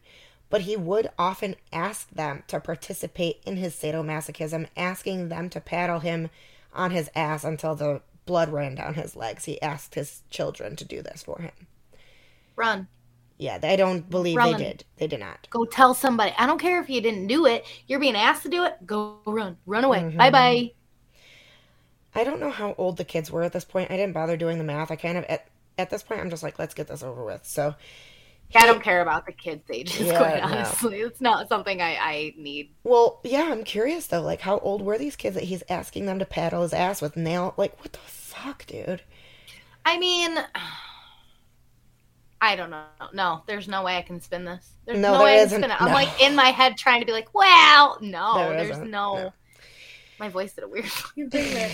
[0.51, 6.01] but he would often ask them to participate in his sadomasochism, asking them to paddle
[6.01, 6.31] him
[6.75, 9.45] on his ass until the blood ran down his legs.
[9.45, 11.67] He asked his children to do this for him.
[12.57, 12.89] Run.
[13.39, 14.53] Yeah, I don't believe Run.
[14.53, 14.85] they did.
[14.99, 15.49] They did not.
[15.51, 16.33] Go tell somebody.
[16.39, 17.65] I don't care if you didn't do it.
[17.87, 18.87] You're being asked to do it.
[18.87, 19.57] Go run.
[19.67, 20.01] Run away.
[20.01, 20.17] Mhm.
[20.17, 20.73] Bye bye.
[22.15, 23.91] I don't know how old the kids were at this point.
[23.91, 24.91] I didn't bother doing the math.
[24.91, 27.45] I kind of at at this point I'm just like, let's get this over with.
[27.45, 27.75] So
[28.55, 30.49] I don't care about the kids' ages, Yeah, quite no.
[30.49, 31.01] honestly.
[31.01, 32.71] It's not something I, I need.
[32.85, 34.21] Well, yeah, I'm curious though.
[34.21, 37.17] Like, how old were these kids that he's asking them to paddle his ass with
[37.17, 37.55] nail?
[37.57, 39.03] Like, what the fuck, dude?
[39.85, 40.37] I mean,
[42.41, 42.85] I don't know.
[43.13, 44.69] No, there's no way I can spin this.
[44.85, 45.81] There's No, no, there way I can spin it.
[45.81, 45.95] I'm No.
[45.95, 49.17] like in my head trying to be like, well, no, There there's no.
[49.17, 49.33] No.
[50.19, 51.71] My voice did a weird thing there.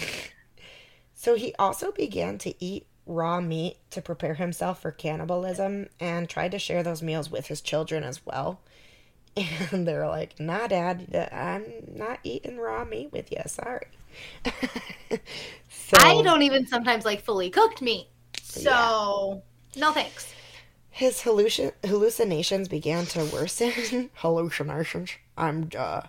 [1.15, 6.53] So he also began to eat raw meat to prepare himself for cannibalism and tried
[6.53, 8.61] to share those meals with his children as well.
[9.73, 13.39] And they're like, "Nah, Dad, I'm not eating raw meat with you.
[13.47, 13.87] Sorry."
[15.69, 18.09] so I don't even sometimes like fully cooked meat.
[18.43, 19.43] So,
[19.77, 20.35] no thanks.
[20.91, 24.11] his hallucin- hallucinations began to worsen.
[24.15, 25.11] hallucinations.
[25.37, 26.03] I'm uh,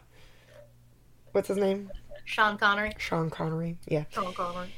[1.34, 1.92] what's his name?
[2.26, 2.94] Sean Connery.
[2.98, 3.78] Sean Connery.
[3.88, 4.74] Yeah, Sean Connery.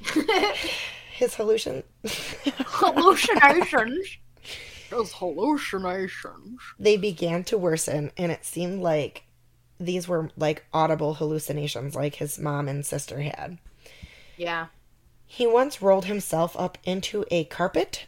[1.22, 1.84] His hallucin.
[2.04, 4.18] hallucinations.
[4.90, 6.60] Those hallucinations.
[6.78, 9.24] they began to worsen, and it seemed like
[9.80, 13.58] these were like audible hallucinations, like his mom and sister had.
[14.36, 14.68] Yeah.
[15.26, 18.08] He once rolled himself up into a carpet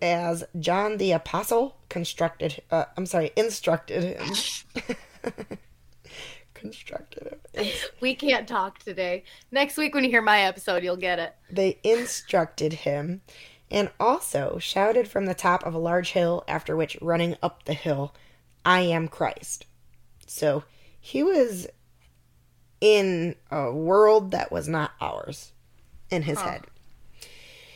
[0.00, 4.32] as John the Apostle constructed, uh, I'm sorry, instructed him.
[6.70, 7.38] constructed.
[8.00, 9.24] We can't talk today.
[9.50, 11.34] Next week when you hear my episode, you'll get it.
[11.50, 13.22] They instructed him
[13.70, 17.72] and also shouted from the top of a large hill, after which, running up the
[17.74, 18.14] hill,
[18.64, 19.66] I am Christ.
[20.26, 20.64] So
[21.00, 21.66] he was
[22.80, 25.52] in a world that was not ours
[26.10, 26.50] in his Huh.
[26.50, 26.62] head.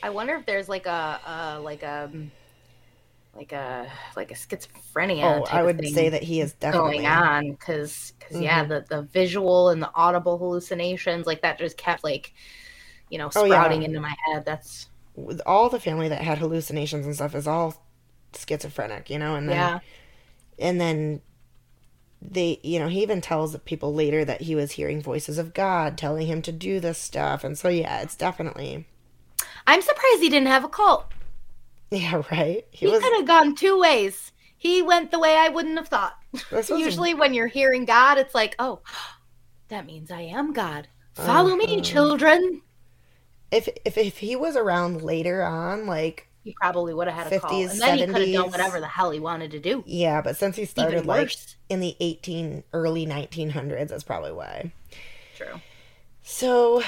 [0.02, 2.10] I wonder if there's like a, uh, like a,
[3.34, 5.40] like a, like a schizophrenia.
[5.40, 8.70] Oh, type I would say that he is definitely going on because, because yeah, mm-hmm.
[8.70, 12.32] the the visual and the audible hallucinations like that just kept like,
[13.08, 13.54] you know, Oh, yeah.
[13.54, 14.44] sprouting into my head.
[14.44, 17.82] That's with all the family that had hallucinations and stuff is all
[18.34, 19.78] schizophrenic, you know, and then yeah.
[20.58, 21.22] and then
[22.22, 25.96] they you know he even tells people later that he was hearing voices of god
[25.96, 28.86] telling him to do this stuff and so yeah it's definitely
[29.66, 31.06] I'm surprised he didn't have a cult.
[31.92, 34.32] yeah right he He, was could have gone two ways.
[34.56, 36.18] He went the way I wouldn't have thought.
[36.68, 38.82] Usually, when you're hearing God, it's like, oh,
[39.68, 40.88] that means I am God.
[41.14, 41.82] Follow me, Uh-huh.
[41.82, 42.62] children.
[43.50, 47.32] if if if he was around later on, like He probably would have had a
[47.32, 49.84] call, 50s, and then he could have done whatever the hell he wanted to do.
[49.86, 51.30] yeah, but since he started like
[51.68, 54.72] in the eighteen early nineteen hundreds, that's probably why.
[55.32, 55.60] True.
[56.22, 56.82] So,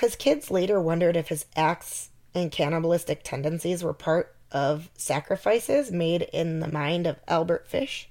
[0.00, 6.22] his kids later wondered if his acts and cannibalistic tendencies were part of sacrifices made
[6.32, 8.08] in the mind of Albert Fish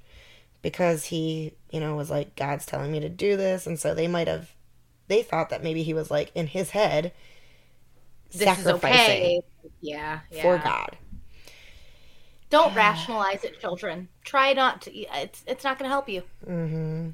[0.62, 3.68] because he, you know, was like, God's telling me to do this.
[3.68, 4.52] And so they might have,
[5.08, 7.14] they thought that maybe he was like in his head
[8.34, 9.42] This is sacrificing okay.
[9.82, 10.42] Yeah, yeah.
[10.42, 10.98] for God.
[12.50, 14.08] Don't rationalize it, children.
[14.24, 14.96] Try not to.
[14.98, 16.24] It's it's not going to help you.
[16.46, 17.10] hmm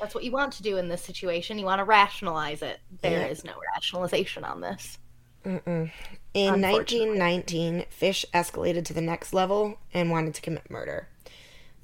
[0.00, 1.58] That's what you want to do in this situation.
[1.58, 2.80] You want to rationalize it.
[3.02, 3.26] There Yeah.
[3.26, 4.98] is no rationalization on this.
[5.44, 5.90] Mm-mm.
[6.34, 11.08] In 1919, Fish escalated to the next level and wanted to commit murder.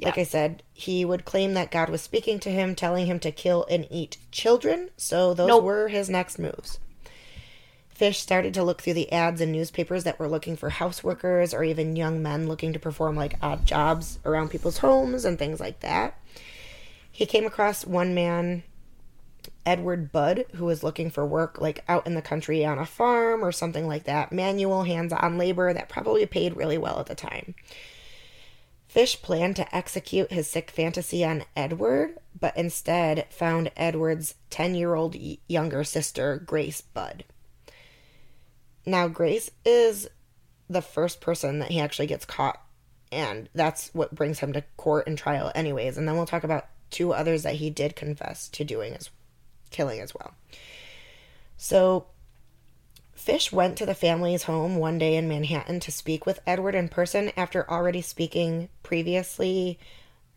[0.00, 3.32] Like I said, he would claim that God was speaking to him, telling him to
[3.32, 5.64] kill and eat children, so those Nope.
[5.64, 6.78] were his next moves.
[7.88, 11.54] Fish started to look through the ads in newspapers that were looking for house workers
[11.54, 15.60] or even young men looking to perform like odd jobs around people's homes and things
[15.60, 16.18] like that.
[17.10, 18.64] He came across one man
[19.66, 23.44] Edward Budd, who was looking for work like out in the country on a farm
[23.44, 27.14] or something like that, manual hands on labor that probably paid really well at the
[27.14, 27.54] time.
[28.86, 34.94] Fish planned to execute his sick fantasy on Edward, but instead found Edward's 10 year
[34.94, 35.16] old
[35.48, 37.24] younger sister, Grace Budd.
[38.86, 40.08] Now, Grace is
[40.68, 42.62] the first person that he actually gets caught,
[43.10, 45.96] and that's what brings him to court and trial, anyways.
[45.96, 49.10] And then we'll talk about two others that he did confess to doing as
[49.74, 50.34] killing as well.
[51.56, 52.06] So,
[53.12, 56.88] Fish went to the family's home one day in Manhattan to speak with Edward in
[56.88, 59.78] person after already speaking previously,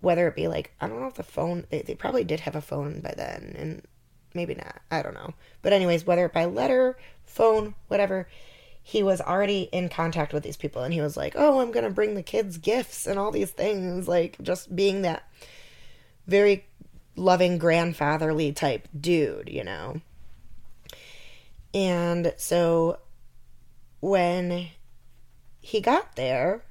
[0.01, 2.55] whether it be like, I don't know if the phone, they, they probably did have
[2.55, 3.81] a phone by then, and
[4.33, 5.33] maybe not, I don't know.
[5.61, 8.27] But, anyways, whether by letter, phone, whatever,
[8.81, 11.89] he was already in contact with these people, and he was like, Oh, I'm gonna
[11.89, 15.23] bring the kids gifts and all these things, like just being that
[16.25, 16.65] very
[17.17, 20.01] loving grandfatherly type dude, you know.
[21.73, 22.99] And so
[23.99, 24.69] when
[25.59, 26.63] he got there,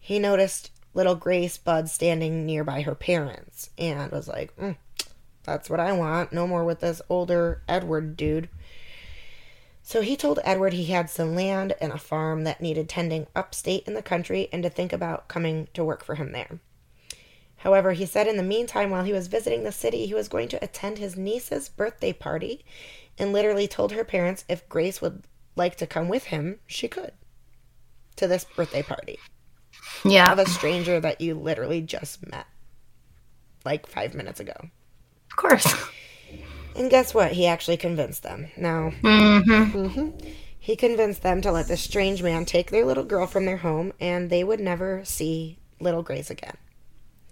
[0.00, 4.76] he noticed little Grace Budd standing nearby her parents and was like, mm,
[5.44, 6.32] That's what I want.
[6.32, 8.48] No more with this older Edward dude.
[9.82, 13.86] So he told Edward he had some land and a farm that needed tending upstate
[13.86, 16.58] in the country and to think about coming to work for him there.
[17.64, 20.48] However, he said in the meantime, while he was visiting the city, he was going
[20.50, 22.64] to attend his niece's birthday party
[23.18, 25.24] and literally told her parents if Grace would
[25.56, 27.12] like to come with him, she could
[28.16, 29.18] to this birthday party
[30.04, 30.32] Yeah.
[30.32, 32.46] of a stranger that you literally just met
[33.64, 34.54] like five minutes ago.
[35.30, 35.74] Of course.
[36.76, 37.32] And guess what?
[37.32, 38.48] He actually convinced them.
[38.56, 40.10] Now, Mm-hmm.
[40.58, 43.92] he convinced them to let this strange man take their little girl from their home
[44.00, 46.56] and they would never see little Grace again.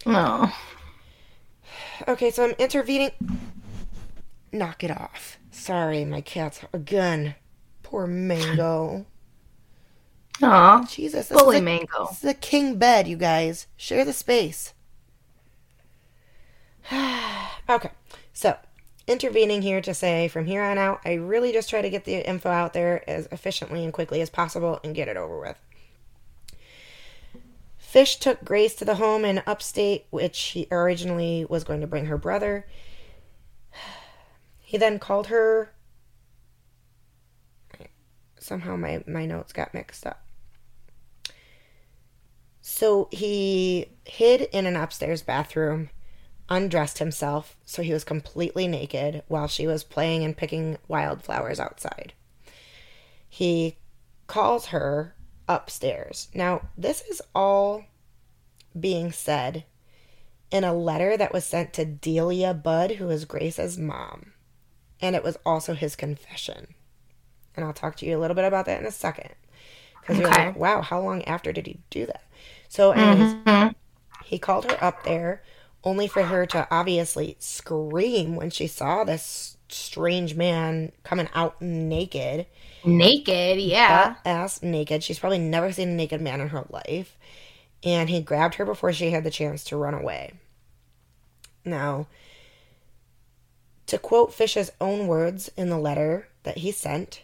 [0.07, 0.57] Oh.
[2.09, 3.11] Okay, so I'm intervening.
[4.53, 5.39] Knock it off.
[5.51, 7.37] Sorry, my cat's again.
[7.83, 9.07] Poor Mango.
[10.43, 10.85] Aw.
[10.89, 12.07] Jesus, this Bully is, a, mango.
[12.09, 13.67] this is a king bed, you guys.
[13.77, 14.75] Share the space.
[17.69, 17.91] okay,
[18.33, 18.57] so
[19.07, 22.27] intervening here to say from here on out, I really just try to get the
[22.29, 25.59] info out there as efficiently and quickly as possible and get it over with.
[27.93, 32.07] Fish took Grace to the home in upstate, which he originally was going to bring
[32.07, 32.67] her brother.
[34.61, 35.75] He then called her.
[38.39, 40.25] Somehow my, my notes got mixed up.
[42.63, 45.91] So he hid in an upstairs bathroom,
[46.49, 52.15] undressed himself so he was completely naked while she was playing and picking wildflowers outside.
[53.29, 53.77] He
[54.29, 55.15] calls her
[55.49, 56.29] upstairs.
[56.35, 57.85] Now, this is all
[58.79, 59.65] being said
[60.51, 64.33] in a letter that was sent to Delia Budd, who is Grace's mom.
[65.01, 66.75] And it was also his confession.
[67.57, 69.31] And I'll talk to you a little bit about that in a second.
[70.01, 72.25] Because you're like, wow, how long after did he do that?
[72.69, 73.75] So, anyways, Mhm.
[74.25, 75.43] he called her up there
[75.85, 82.47] only for her to obviously scream when she saw this strange man coming out naked
[82.85, 84.09] Naked, yeah.
[84.11, 85.03] butt ass naked.
[85.03, 87.17] She's probably never seen a naked man in her life.
[87.85, 90.33] And he grabbed her before she had the chance to run away.
[91.65, 92.07] Now,
[93.87, 97.23] to quote Fish's own words in the letter that he sent,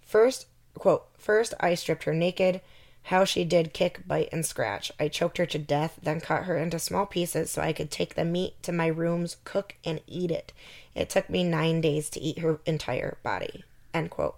[0.00, 2.60] first, quote, first I stripped her naked,
[3.04, 4.90] how she did kick, bite, and scratch.
[4.98, 8.14] I choked her to death, then cut her into small pieces so I could take
[8.14, 10.52] the meat to my rooms, cook, and eat it.
[10.94, 13.64] It took me nine days to eat her entire body.
[13.92, 14.36] End quote.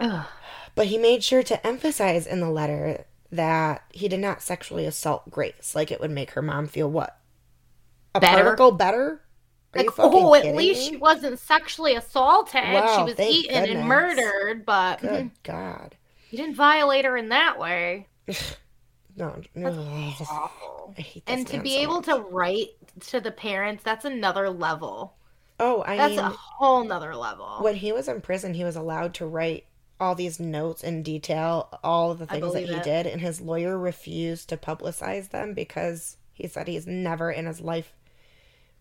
[0.00, 0.26] Ugh.
[0.74, 5.30] But he made sure to emphasize in the letter that he did not sexually assault
[5.30, 7.16] Grace, like it would make her mom feel what?
[8.14, 8.42] A Better?
[8.42, 9.20] particle better?
[9.74, 10.88] Like, oh, at least me?
[10.88, 12.62] she wasn't sexually assaulted.
[12.72, 13.78] Wow, she was eaten goodness.
[13.78, 15.28] and murdered, but Good mm-hmm.
[15.42, 15.94] God.
[16.30, 18.06] You didn't violate her in that way.
[19.18, 19.70] No, no.
[19.70, 20.94] Awful.
[20.98, 22.04] I hate this And to be so able much.
[22.04, 22.68] to write
[23.06, 25.14] to the parents, that's another level.
[25.58, 27.56] Oh, I That's mean, a whole nother level.
[27.62, 29.64] when he was in prison, he was allowed to write
[29.98, 32.82] all these notes in detail, all of the things that he it.
[32.82, 37.62] did, and his lawyer refused to publicize them because he said he's never in his
[37.62, 37.94] life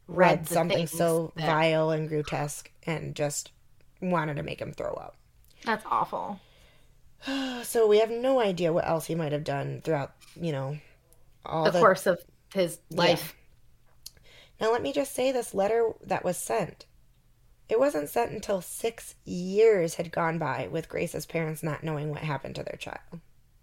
[0.09, 3.51] read, Read something so that- vile and grotesque and just
[4.01, 5.15] wanted to make him throw up.
[5.63, 6.41] That's awful.
[7.63, 10.77] So we have no idea what else he might have done throughout, you know,
[11.45, 12.21] all The the course of
[12.53, 13.35] his life.
[14.61, 16.85] Now, let me just say this letter that was sent.
[17.67, 22.19] It wasn't sent until six years had gone by with Grace's parents not knowing what
[22.21, 23.21] happened to their child.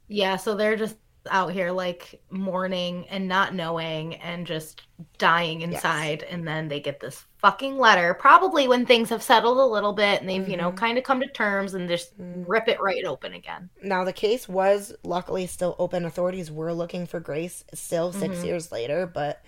[0.09, 0.97] Yeah, so they're just
[1.31, 4.83] out here like mourning and not knowing and just
[5.19, 9.65] dying inside and then they get this fucking letter probably when things have settled a
[9.65, 10.77] little bit and they've you know Mhm.
[10.77, 12.45] kind of come to terms and just Mm.
[12.47, 16.05] rip it right open again Now, the case was luckily still open.
[16.05, 18.45] Authorities were looking for Grace still 6 Mhm.
[18.47, 19.43] years later, but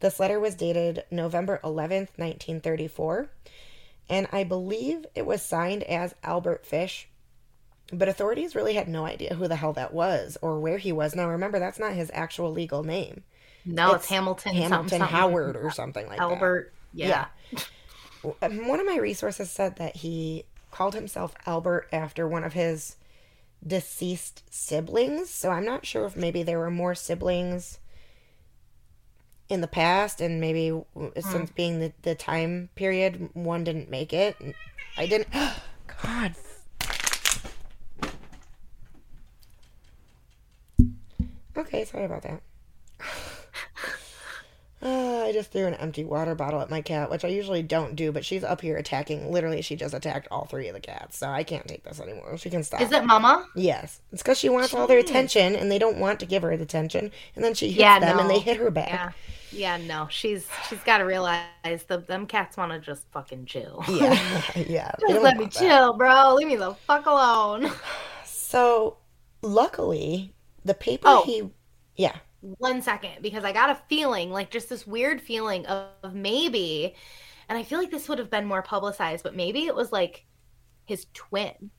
[0.00, 3.28] this letter was dated November 11th, 1934.
[4.08, 7.08] And I believe it was signed as Albert Fish.
[7.92, 11.14] But authorities really had no idea who the hell that was or where he was.
[11.14, 13.22] Now, remember, that's not his actual legal name.
[13.64, 15.16] no it's, It's hamilton Hamilton something, something.
[15.16, 16.22] Howard or something like that.
[16.22, 17.26] albert yeah.
[18.42, 22.96] Um, one of my resources said that he called himself Albert after one of his
[23.64, 25.30] deceased siblings.
[25.30, 27.78] So I'm not sure if maybe there were more siblings
[29.48, 34.12] in the past, and maybe w- since being the, the time period, one didn't make
[34.12, 34.36] it.
[34.96, 35.28] I didn't.
[36.02, 36.34] God.
[41.56, 42.42] Okay, sorry about that.
[44.82, 47.96] Uh, I just threw an empty water bottle at my cat, which I usually don't
[47.96, 49.32] do, but she's up here attacking.
[49.32, 52.36] Literally, she just attacked all three of the cats, so I can't take this anymore.
[52.36, 52.82] She can stop.
[52.82, 54.00] is it mama Yes.
[54.12, 56.64] It's because she wants all their attention, and they don't want to give her the
[56.64, 58.34] attention, and then she hits Yeah, them, and no.
[58.34, 58.88] they hit her back.
[58.90, 59.12] yeah
[59.52, 61.44] yeah no she's she's got to realize
[61.86, 64.90] the them cats want to just fucking chill Yeah, yeah.
[65.00, 65.52] just let me that.
[65.52, 67.70] chill bro leave me the fuck alone
[68.24, 68.98] So,
[69.42, 70.34] luckily,
[70.64, 71.22] the paper Oh.
[71.24, 71.50] he,
[71.96, 72.16] yeah,
[72.58, 76.94] one second because I got a feeling, like just this weird feeling of, of maybe,
[77.48, 80.26] and I feel like this would have been more publicized, but maybe it was like
[80.86, 81.70] his twin.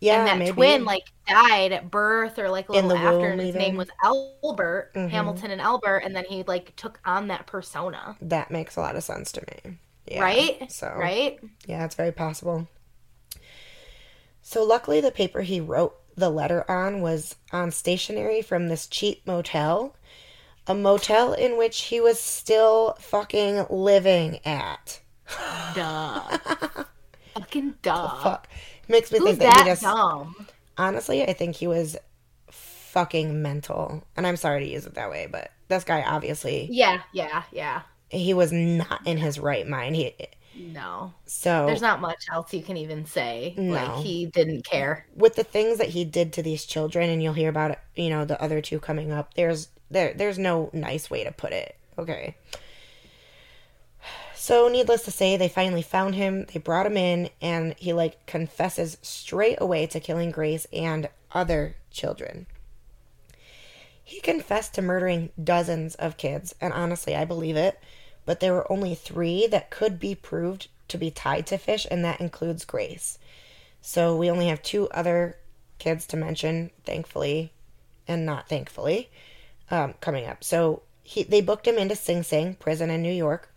[0.00, 0.52] yeah, and that maybe.
[0.54, 3.60] twin like died at birth or like a little after and his even.
[3.60, 5.10] name was Albert, Mhm.
[5.10, 8.18] Hamilton and Albert, and then he like took on that persona.
[8.20, 9.78] that makes a lot of sense to me.
[10.06, 10.70] Yeah, Right?
[10.72, 11.38] So, Right?
[11.66, 12.68] Yeah, it's very possible.
[14.42, 19.26] So, luckily, the paper he wrote the letter on was on stationery from this cheap
[19.26, 19.96] motel,
[20.66, 25.00] a motel in which he was still fucking living at.
[25.74, 26.20] Duh.
[27.34, 28.22] Fucking duh.
[28.22, 28.48] Fuck.
[28.88, 29.82] Makes me Who's think that, that he just.
[29.82, 30.46] dumb?
[30.76, 31.96] Honestly, I think he was
[32.50, 34.04] fucking mental.
[34.16, 37.82] And I'm sorry to use it that way, but this guy obviously Yeah, yeah, yeah.
[38.10, 39.96] he was not in his right mind.
[39.96, 40.14] He
[40.54, 41.14] No.
[41.26, 43.54] so There's not much else you can even say.
[43.56, 43.72] No.
[43.72, 45.06] Like he didn't care.
[45.16, 48.10] with the things that he did to these children and you'll hear about it you
[48.10, 51.76] know the other two coming up there's there there's no nice way to put it
[51.98, 52.36] okay
[54.34, 58.24] so needless to say they finally found him they brought him in and he like
[58.26, 62.46] confesses straight away to killing grace and other children
[64.04, 67.78] he confessed to murdering dozens of kids and honestly i believe it
[68.24, 72.04] but there were only three that could be proved to be tied to fish and
[72.04, 73.18] that includes grace
[73.82, 75.36] so we only have two other
[75.82, 77.52] kids to mention, thankfully,
[78.06, 79.10] and not thankfully,
[79.70, 80.44] um, coming up.
[80.44, 83.50] So he they booked him into Sing Sing prison in New York,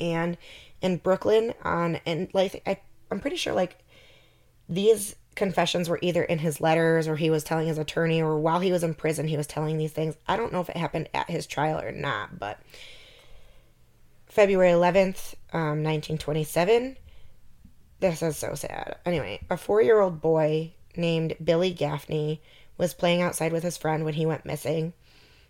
[0.00, 0.38] and
[0.80, 2.80] in Brooklyn on and like I
[3.10, 3.76] I'm pretty sure like
[4.70, 8.60] these confessions were either in his letters or he was telling his attorney or while
[8.60, 10.16] he was in prison he was telling these things.
[10.26, 12.58] I don't know if it happened at his trial or not, but
[14.40, 16.96] February 11th, um, 1927.
[17.98, 18.96] This is so sad.
[19.04, 22.40] Anyway, a four year old boy named Billy Gaffney
[22.78, 24.94] was playing outside with his friend when he went missing.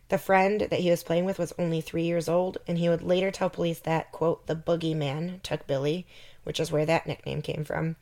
[0.09, 3.05] The friend that he was playing with was only three years old, and he would
[3.05, 6.05] later tell police that, quote, the boogeyman took Billy,
[6.43, 7.95] which is where that nickname came from.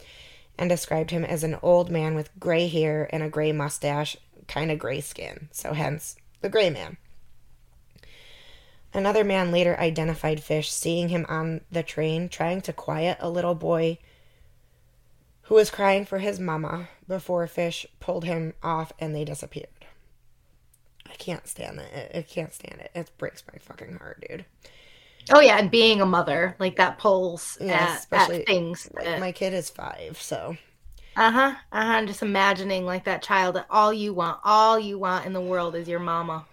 [0.57, 4.17] and described him as an old man with gray hair and a gray mustache,
[4.47, 5.51] kind of gray skin.
[5.53, 6.97] So, hence the gray man.
[8.99, 13.55] Another man later identified Fish seeing him on the train trying to quiet a little
[13.55, 13.99] boy
[15.43, 19.69] who was crying for his mama before Fish pulled him off and they disappeared.
[21.09, 22.11] I can't stand it.
[22.13, 22.91] I can't stand it.
[22.93, 24.45] It breaks my fucking heart, dude.
[25.33, 28.91] Oh yeah, and being a mother, like that pulls Yeah, at, especially- at things.
[28.93, 30.57] Like, my kid is five, so
[31.17, 31.55] uh huh.
[31.71, 31.93] Uh huh.
[31.93, 33.55] I'm just imagining like that child.
[33.55, 36.47] That all you want, all you want in the world is your mama,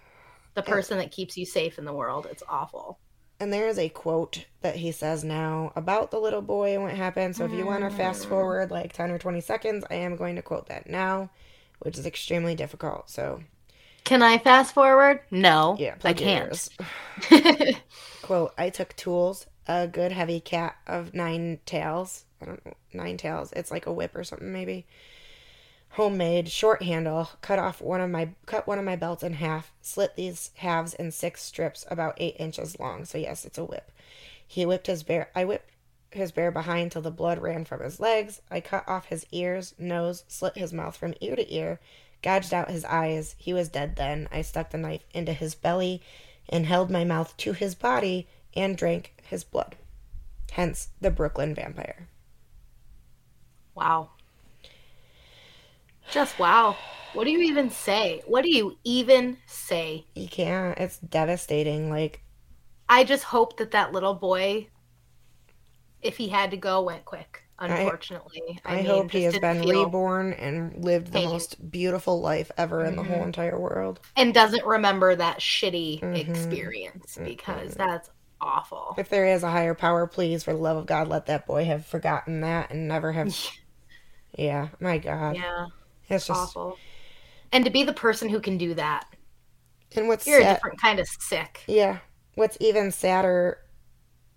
[0.56, 2.26] the person that keeps you safe in the world.
[2.28, 2.98] It's awful.
[3.38, 6.94] And there is a quote that he says now about the little boy and what
[6.94, 7.36] happened.
[7.36, 8.28] So if you want to fast mm.
[8.30, 11.30] forward like 10 or 20 seconds, I am going to quote that now,
[11.80, 13.10] which is extremely difficult.
[13.10, 13.42] So,
[14.04, 15.20] Can I fast forward?
[15.30, 16.68] No, yeah, I can't.
[18.22, 22.24] quote, I took tools, a good heavy cat of nine tails.
[22.40, 23.52] I don't know, nine tails.
[23.54, 24.86] It's like a whip or something, maybe.
[25.96, 29.72] Homemade, short handle, cut off one of my cut one of my belts in half,
[29.80, 33.06] slit these halves in six strips about eight inches long.
[33.06, 33.90] So yes, it's a whip.
[34.46, 35.70] He whipped his bear I whipped
[36.10, 38.42] his bear behind till the blood ran from his legs.
[38.50, 41.80] I cut off his ears, nose, slit his mouth from ear to ear,
[42.20, 43.34] gouged out his eyes.
[43.38, 44.28] He was dead then.
[44.30, 46.02] I stuck the knife into his belly
[46.46, 49.76] and held my mouth to his body and drank his blood.
[50.52, 52.08] Hence the Brooklyn vampire.
[53.74, 54.10] Wow.
[56.10, 56.76] Just wow.
[57.14, 58.22] What do you even say?
[58.26, 60.04] What do you even say?
[60.14, 60.78] You can't.
[60.78, 61.90] It's devastating.
[61.90, 62.22] Like,
[62.88, 64.68] I just hope that that little boy,
[66.02, 67.42] if he had to go, went quick.
[67.58, 71.30] Unfortunately, I, mean, hope he has been reborn and lived the pain.
[71.30, 73.26] most beautiful life ever in the whole Mhm.
[73.26, 74.00] entire world.
[74.14, 76.20] and doesn't remember that shitty Mhm.
[76.20, 78.10] experience because that's
[78.42, 78.94] awful.
[78.98, 81.64] If there is a higher power, please, for the love of God, let that boy
[81.64, 83.34] have forgotten that and never have.
[84.38, 85.36] Yeah, my God.
[85.36, 85.66] Yeah,
[86.08, 86.38] It's just.
[86.56, 86.78] awful.
[87.52, 89.06] And to be the person who can do that,
[89.94, 91.62] And what's you're a different kind of sick.
[91.66, 91.98] Yeah.
[92.34, 93.58] What's even sadder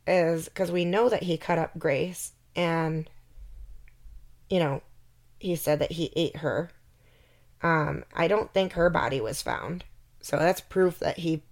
[0.07, 3.09] is because we know that he cut up Grace and,
[4.49, 4.81] you know,
[5.39, 6.69] he said that he ate her.
[7.61, 9.83] Um, I don't think her body was found.
[10.21, 11.43] So that's proof that he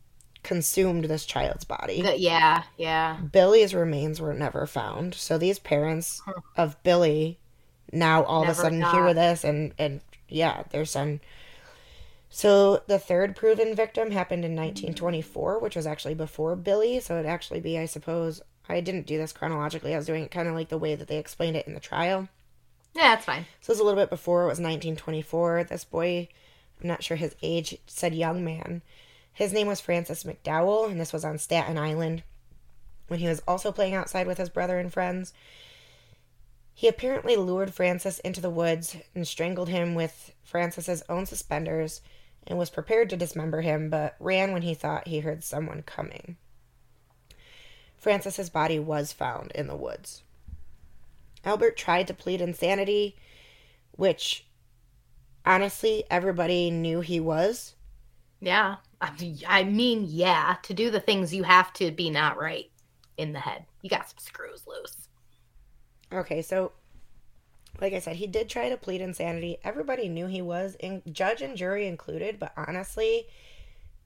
[0.44, 2.02] consumed this child's body.
[2.18, 3.18] Yeah, yeah.
[3.18, 5.14] Billy's remains were never found.
[5.16, 6.22] So these parents
[6.56, 7.40] of Billy
[7.92, 11.20] now all of a sudden got- hear this and and yeah, their son.
[12.30, 17.00] So the third proven victim happened in 1924, which was actually before Billy.
[17.00, 19.94] So it'd actually be, I suppose, I didn't do this chronologically.
[19.94, 21.80] I was doing it kind of like the way that they explained it in the
[21.80, 22.28] trial.
[22.94, 23.46] Yeah, that's fine.
[23.62, 24.44] So it was a little bit before.
[24.44, 25.66] It was 1924.
[25.66, 26.28] This boy,
[26.82, 28.82] I'm not sure his age, said young man.
[29.32, 32.24] His name was Francis McDowell, and this was on Staten Island
[33.08, 35.34] when he was also playing outside with his brother and friends.
[36.78, 42.02] He apparently lured Francis into the woods and strangled him with Francis's own suspenders
[42.46, 46.38] and was prepared to dismember him, but ran when he thought he heard someone coming.
[47.98, 50.22] Francis's body was found in the woods.
[51.44, 53.16] Albert tried to plead insanity,
[53.94, 54.46] which
[55.48, 57.74] honestly everybody knew he was.
[58.40, 58.76] Yeah.
[59.02, 62.70] I mean, yeah, to do the things you have to be not right
[63.18, 63.66] in the head.
[63.82, 65.07] You got some screws loose.
[66.12, 66.72] Okay, so
[67.82, 69.58] like I said, he did try to plead insanity.
[69.64, 73.28] Everybody knew he was, in, judge and jury included, but honestly,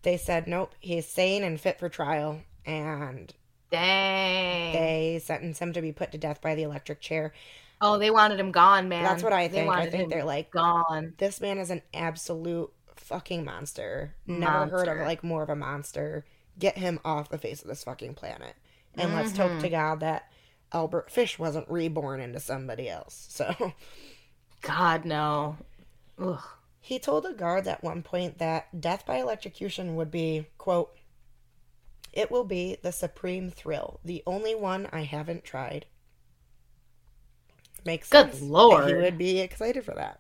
[0.04, 3.34] they said nope, he's sane and fit for trial, and
[3.70, 4.74] Dang.
[4.74, 7.34] they sentenced him to be put to death by the electric chair.
[7.80, 9.04] Oh, they wanted him gone, man.
[9.04, 9.70] That's what I think.
[9.70, 11.14] I think they're like, gone.
[11.18, 14.14] this man is an absolute fucking monster.
[14.28, 16.26] Never heard of like more of a monster.
[16.60, 18.56] Get him off the face of this fucking planet.
[18.96, 19.62] And let's hope Mm-hmm.
[19.62, 20.31] to God that
[20.74, 23.28] Albert Fish wasn't reborn into somebody else.
[23.30, 23.74] So
[24.62, 25.58] God, no.
[26.20, 26.44] Ugh.
[26.80, 30.92] he told the guards at one point that death by electrocution would be, quote,
[32.14, 35.86] it will be the supreme thrill, the only one I haven't tried.
[37.86, 38.42] Makes Good sense.
[38.42, 38.88] Lord.
[38.90, 40.20] He would be excited for that.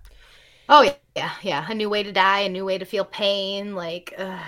[0.69, 1.65] Oh, yeah, yeah, yeah.
[1.69, 3.75] A new way to die, a new way to feel pain.
[3.75, 4.39] Like, ugh.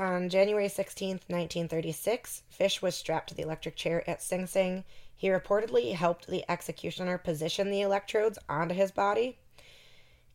[0.00, 4.84] On January 16, 1936, Fish was strapped to the electric chair at Sing Sing.
[5.14, 9.36] He reportedly helped the executioner position the electrodes onto his body.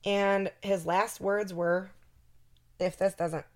[0.06, 1.90] And his last words were
[2.78, 3.48] if this doesn't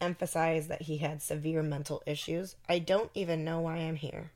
[0.00, 4.30] emphasize that he had severe mental issues, I don't even know why I'm here.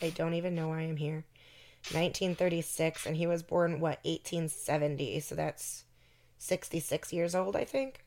[0.00, 1.26] I don't even know why I'm here.
[1.92, 5.20] 1936, and he was born, what, 1870?
[5.20, 5.84] So that's
[6.38, 8.03] 66 years old, I think.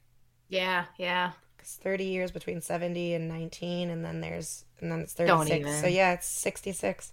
[0.49, 1.31] Yeah, yeah.
[1.59, 5.81] It's 30 years between 70 and 19, and then there's, and then it's 36.
[5.81, 7.11] So yeah, it's 66.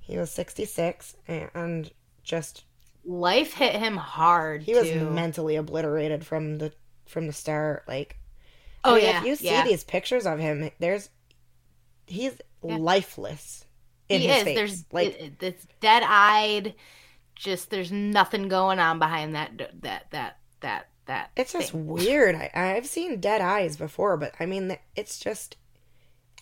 [0.00, 1.90] He was 66 and
[2.24, 2.64] just
[3.04, 4.62] Life hit him hard.
[4.62, 6.72] he was mentally obliterated from the
[7.06, 7.84] from the start.
[7.88, 8.16] Like,
[8.84, 9.64] Oh, I mean, yeah, if you see yeah.
[9.64, 11.08] these pictures of him, there's
[12.06, 12.32] he's
[12.62, 12.76] Yeah.
[12.76, 13.64] lifeless
[14.08, 14.44] in he his is.
[14.44, 14.56] face.
[14.56, 16.74] There's like it, it- dead eyed.
[17.36, 21.30] Just there's nothing going on behind that that that that that.
[21.36, 22.34] It's just weird.
[22.34, 25.56] I, I've seen dead eyes before, but I mean, it's just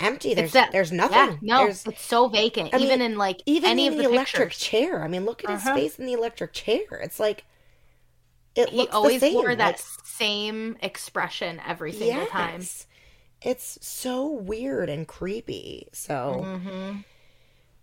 [0.00, 0.34] empty.
[0.34, 1.16] There's that- there's nothing.
[1.16, 2.70] Yeah, no, There's it's so vacant.
[2.74, 5.02] I mean, even in like even any in of the, the, electric chair.
[5.02, 5.74] I mean, look at his Uh-huh.
[5.74, 6.84] face in the electric chair.
[7.02, 7.44] It's like
[8.54, 9.34] it He looks always same.
[9.34, 12.62] wore that like, same expression every single time.
[13.40, 15.88] It's so weird and creepy.
[15.92, 16.96] So hmm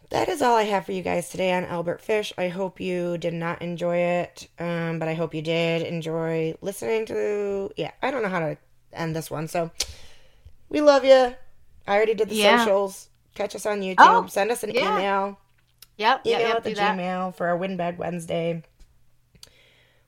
[0.10, 2.32] that is all I have for you guys today on Albert Fish.
[2.38, 7.06] I hope you did not enjoy it, um, but I hope you did enjoy listening
[7.08, 7.72] to.
[7.76, 8.58] Yeah, I don't know how to
[8.94, 9.72] end this one, so
[10.70, 11.36] we love you.
[11.88, 12.60] I already did the Yeah.
[12.60, 13.10] socials.
[13.34, 13.96] Catch us on YouTube.
[14.00, 14.96] Oh, Send us an yeah.
[14.98, 15.40] email.
[15.98, 16.98] Yep, Email yep, yep, at the do that.
[16.98, 18.64] Gmail for our Windbag Wednesday.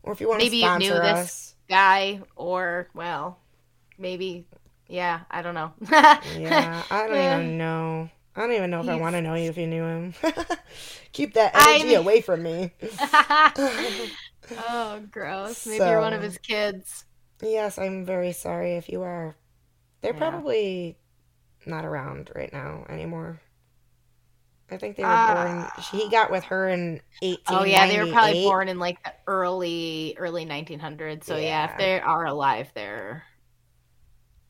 [0.03, 1.55] Or if you want Maybe to you knew sponsor this.
[1.69, 3.37] Guy, or well,
[3.97, 4.45] maybe,
[4.87, 5.71] yeah, I don't know.
[6.37, 8.09] Yeah, I don't even know.
[8.37, 10.13] I don't even know if I want to know you if you knew him.
[11.11, 12.71] Keep that I'm- energy away from me.
[14.69, 15.65] oh, gross.
[15.65, 17.05] Maybe you're one of his kids.
[17.41, 19.35] Yes, I'm very sorry if you are.
[20.01, 20.19] They're Yeah.
[20.19, 20.97] probably
[21.65, 23.41] not around right now anymore.
[24.69, 25.71] I think they were Ah.
[25.91, 26.01] born.
[26.01, 27.39] He got with her in 1898.
[27.47, 31.23] Oh yeah, they were probably born in like the early early 1900s.
[31.23, 31.71] So yeah, Yeah.
[31.71, 33.23] if they are alive, they're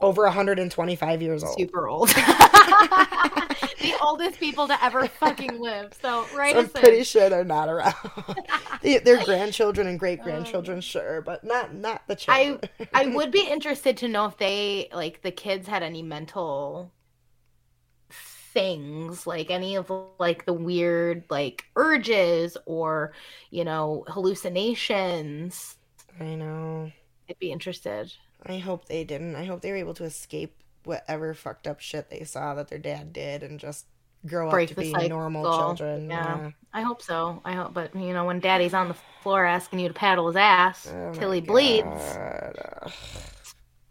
[0.07, 1.57] over 125 years old.
[1.57, 2.07] super old.
[2.09, 5.93] the oldest people to ever fucking live.
[6.01, 7.93] So right, So I'm pretty sure they're not around.
[8.81, 12.31] They- Their grandchildren and great grandchildren, um, sure, but not not the Oh.
[12.33, 12.69] I children.
[12.93, 16.91] I would be interested to know if they like the kids had any mental
[18.53, 23.13] things like any of like the weird like urges or
[23.51, 25.75] you know hallucinations
[26.19, 26.91] I know.
[27.29, 28.11] i'd be interested
[28.49, 29.35] I hope they didn't.
[29.35, 32.79] I hope they were able to escape whatever fucked up shit they saw that their
[32.79, 33.85] dad did and just
[34.25, 35.09] grow Break up to be cycle.
[35.09, 36.09] normal children.
[36.09, 36.37] Yeah.
[36.37, 36.51] Yeah.
[36.73, 39.87] i hope so i hope but you know when daddy's on the floor asking you
[39.87, 42.55] to paddle his ass Oh till he bleeds God.
[42.81, 42.91] Ugh.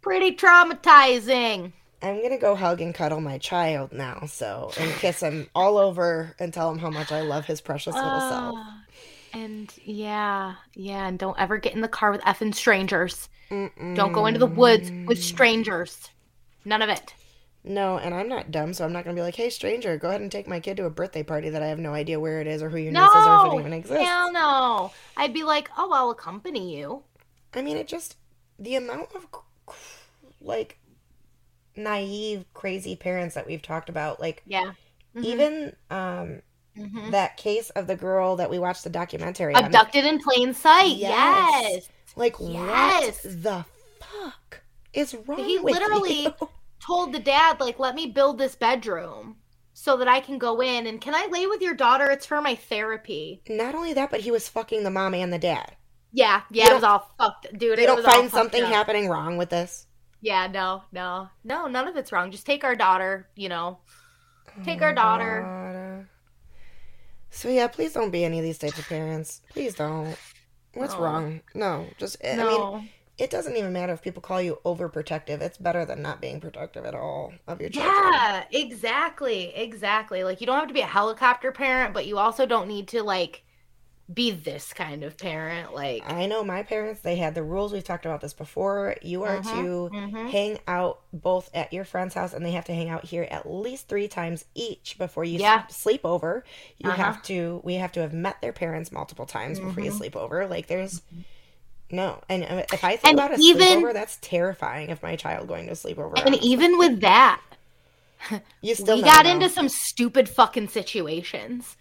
[0.02, 5.48] pretty traumatizing I'm gonna go hug and cuddle my child now, so and kiss him
[5.54, 8.28] all over and tell him how much I love his precious little ah.
[8.28, 8.58] self.
[9.36, 14.26] And yeah yeah and don't ever get in the car with effing strangers Don't go
[14.26, 16.08] into the woods with strangers.
[16.64, 17.14] None of it.
[17.62, 20.20] No, and I'm not dumb, so I'm not gonna be like, "Hey, stranger, go ahead
[20.20, 22.46] and take my kid to a birthday party that I have no idea where it
[22.46, 24.92] is or who your niece is or if it No, even exists." hell no.
[25.16, 27.02] I'd be like, oh, I'll accompany you.
[27.54, 28.16] I mean, it just
[28.58, 29.26] the amount of
[30.40, 30.78] like
[31.76, 34.72] naive, crazy parents that we've talked about, like Yeah.
[35.14, 35.24] Mhm.
[35.24, 36.42] even um
[36.76, 37.10] Mhm.
[37.12, 39.64] that case of the girl that we watched the documentary on.
[39.64, 40.96] Abducted in plain sight.
[40.96, 41.62] Yes.
[41.72, 41.88] Yes.
[42.16, 43.24] Like Yes.
[43.24, 43.64] what the
[44.00, 44.62] fuck
[44.92, 46.34] is wrong He literally you?
[46.80, 49.36] told the dad, like, let me build this bedroom
[49.74, 52.10] so that I can go in and can I lay with your daughter?
[52.10, 53.42] It's for my therapy.
[53.48, 55.76] Not only that, but he was fucking the mom and the dad.
[56.12, 57.78] Yeah, yeah, it was all fucked, dude.
[57.78, 58.70] You it don't was find something up.
[58.72, 59.86] happening wrong with this?
[60.22, 62.30] Yeah, no, no, no, none of it's wrong.
[62.30, 63.78] Just take our daughter, you know,
[64.64, 65.42] take Oh our daughter.
[65.42, 65.75] God.
[67.30, 69.42] So yeah, please don't be any of these types of parents.
[69.50, 70.16] Please don't.
[70.74, 71.00] What's No.
[71.00, 71.40] wrong?
[71.54, 75.40] No, just I mean, it doesn't even matter if people call you overprotective.
[75.40, 77.94] It's better than not being protective at all of your children.
[78.12, 80.22] yeah, exactly, exactly.
[80.24, 83.02] Like you don't have to be a helicopter parent, but you also don't need to
[83.02, 83.42] like
[84.12, 85.74] be this kind of parent.
[85.74, 87.72] Like, I know my parents, they had the rules.
[87.72, 88.94] We've talked about this before.
[89.02, 90.30] You are Mhm, to mhm.
[90.30, 93.50] hang out both at your friend's house and they have to hang out here at
[93.50, 95.64] least three times each before you Yeah.
[95.68, 96.44] s- sleep over.
[96.78, 97.02] You Uh-huh.
[97.02, 99.98] have to, we have to have met their parents multiple times before you Mhm.
[99.98, 100.46] sleep over.
[100.46, 101.02] Like there's
[101.90, 105.16] no, and uh, if I think And about a even- sleepover, that's terrifying of my
[105.16, 106.16] child going to sleep over.
[106.18, 107.40] and even with that,
[108.60, 109.32] you still we got know.
[109.32, 111.76] into some stupid fucking situations.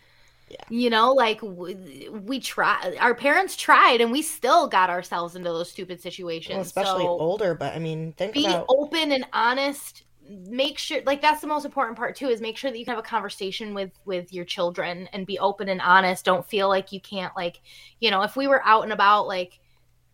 [0.49, 0.63] Yeah.
[0.69, 5.49] You know, like we, we tried, our parents tried, and we still got ourselves into
[5.49, 6.53] those stupid situations.
[6.53, 10.03] well, especially so older, but I mean, think be about open and honest.
[10.27, 12.95] Make sure, like that's the most important part too, is make sure that you can
[12.95, 16.25] have a conversation with with your children and be open and honest.
[16.25, 17.61] Don't feel like you can't, like,
[17.99, 19.59] you know, if we were out and about, like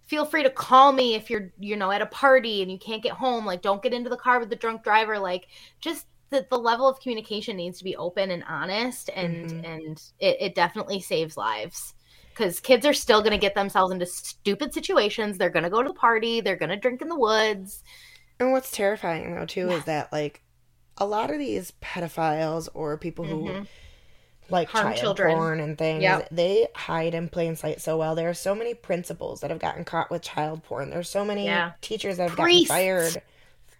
[0.07, 3.01] feel free to call me if you're you know at a party and you can't
[3.01, 5.47] get home like don't get into the car with the drunk driver like
[5.79, 9.65] just the, the level of communication needs to be open and honest and Mhm.
[9.65, 11.93] and it, it definitely saves lives
[12.29, 15.83] because kids are still going to get themselves into stupid situations they're going to go
[15.83, 17.83] to the party they're going to drink in the woods
[18.39, 20.41] And what's terrifying though too is that like
[20.97, 23.67] a lot of these pedophiles or people who Mhm.
[24.49, 25.35] like Harm child children.
[25.35, 26.01] porn and things.
[26.03, 26.27] Yep.
[26.31, 28.15] They hide in plain sight so well.
[28.15, 30.89] There are so many principals that have gotten caught with child porn.
[30.89, 31.71] There's so many Yeah.
[31.79, 32.67] teachers that have Priests.
[32.67, 33.21] gotten fired.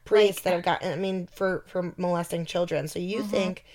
[0.06, 2.88] Priests Like- that have gotten, I mean, for for molesting children.
[2.88, 3.30] So you Mhm.
[3.30, 3.66] think,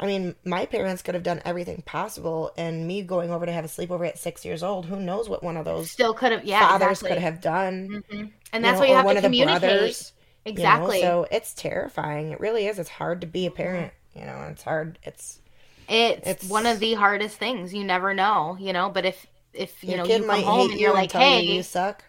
[0.00, 3.64] I mean, my parents could have done everything possible, and me going over to have
[3.64, 6.44] a sleepover at six years old, who knows what one of those Still could have,
[6.44, 7.08] yeah, fathers exactly.
[7.10, 8.04] could have done.
[8.10, 8.32] Mhm.
[8.52, 9.60] And that's know, why you have one to of the communicate.
[9.60, 10.12] brothers.
[10.44, 10.56] you know?
[10.56, 11.00] exactly.
[11.02, 12.30] So it's terrifying.
[12.32, 12.78] It really is.
[12.78, 13.92] It's hard to be a parent.
[14.14, 14.98] You know, it's hard.
[15.02, 15.40] It's
[15.88, 17.74] it's, it's- one of the hardest things.
[17.74, 18.88] You never know, you know.
[18.88, 20.94] But if if you your know kid you might come home hate and you you're
[20.94, 22.04] like, hey, you you suck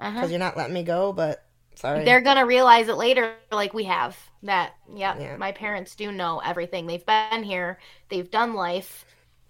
[0.00, 0.12] uh-huh.
[0.14, 1.12] because you're not letting me go.
[1.12, 1.44] But
[1.78, 4.16] sorry, they're gonna realize it later, like we have.
[4.42, 5.36] That yep, Yeah.
[5.36, 6.86] my parents do know everything.
[6.86, 7.78] They've been here.
[8.08, 9.04] They've done life.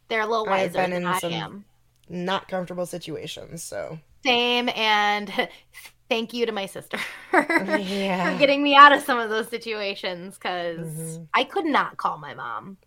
[0.09, 1.65] They're a little I've wiser been than in I some- am.
[2.09, 3.63] not comfortable situations.
[3.63, 5.31] So Same, and
[6.09, 6.99] thank you to my sister
[7.35, 8.33] Yeah.
[8.33, 11.29] for getting me out of some of those situations because Mhm.
[11.35, 12.79] I could not call my mom.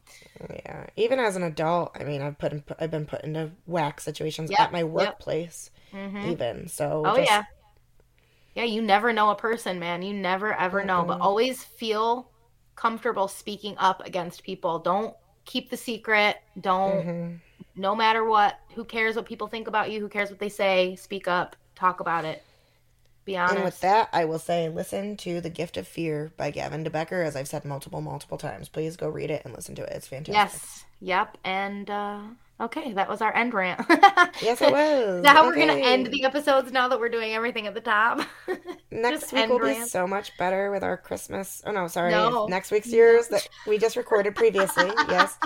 [0.50, 4.02] yeah, even as an adult, I mean, I've put in, I've been put into whack
[4.02, 4.88] situations Yep, at my yep.
[4.88, 6.68] workplace, hmm even.
[6.68, 7.44] So Oh just- yeah.
[8.56, 10.02] Yeah, you never know a person, man.
[10.02, 12.30] You never ever know, but always feel
[12.76, 14.80] comfortable speaking up against people.
[14.80, 16.38] Don't keep the secret.
[16.60, 17.40] Don't Mhm.
[17.76, 18.60] no matter what.
[18.76, 20.00] Who cares what people think about you?
[20.02, 20.96] Who cares what they say?
[20.96, 21.56] Speak up.
[21.76, 22.44] Talk about it.
[23.24, 23.56] Be honest.
[23.56, 26.90] And with that, I will say, listen to "The Gift of Fear" by Gavin de
[26.90, 28.68] Becker, as I've said multiple, multiple times.
[28.68, 29.94] Please go read it and listen to it.
[29.94, 30.34] It's fantastic.
[30.62, 30.86] yes.
[31.02, 31.38] Yep.
[31.44, 32.20] And uh
[32.62, 33.82] okay, that was our end rant.
[34.42, 35.22] Yes, it was.
[35.24, 38.22] now we're gonna end the episodes now that we're doing everything at the top.
[38.92, 41.62] Next week will be so much better with our Christmas.
[41.66, 42.12] Oh no, sorry.
[42.12, 42.46] No.
[42.48, 44.92] Next week's yours that we just recorded previously.
[45.10, 45.38] yes.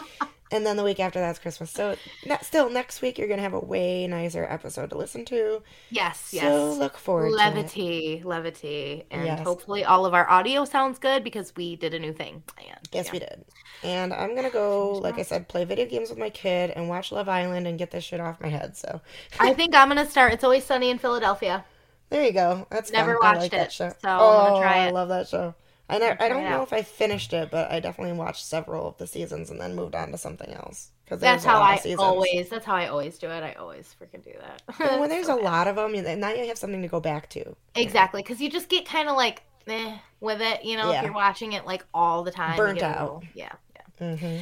[0.51, 1.71] And then the week after that's Christmas.
[1.71, 1.95] So
[2.25, 5.61] ne- still next week you're gonna have a way nicer episode to listen to.
[5.89, 6.43] yes, yes.
[6.43, 7.37] So look forward to it.
[7.37, 9.39] levity, levity, and Yes.
[9.39, 12.43] hopefully all of our audio sounds good because we did a new thing.
[12.59, 13.11] And, Yes, yeah.
[13.11, 13.43] we did.
[13.83, 17.11] And I'm gonna go, like I said, play video games with my kid and watch
[17.11, 18.75] Love Island and get this shit off my head.
[18.75, 19.01] So
[19.39, 20.33] I think I'm gonna start.
[20.33, 21.65] It's always sunny in Philadelphia.
[22.09, 22.67] there you go.
[22.69, 23.35] That's Never fun.
[23.35, 23.89] Watched like that it, show.
[23.89, 25.53] so I'm oh, gonna try I love that show.
[25.87, 26.63] I never, I don't know out.
[26.63, 29.93] if I finished it, but I definitely watched several of the seasons and then moved
[29.93, 30.89] on to something else.
[31.03, 32.49] Because That's how I always.
[32.49, 33.43] That's how I always do it.
[33.43, 34.63] I always freaking do that.
[34.91, 35.43] And when there's So a bad.
[35.45, 37.55] lot of them, now you have something to go back to.
[37.75, 40.65] exactly, because you just get kind of like eh, with it.
[40.65, 40.97] You know, Yeah.
[40.99, 43.01] if you're watching it like all the time, you Burnt out.
[43.01, 43.51] little- yeah.
[43.99, 44.41] Mm-hmm.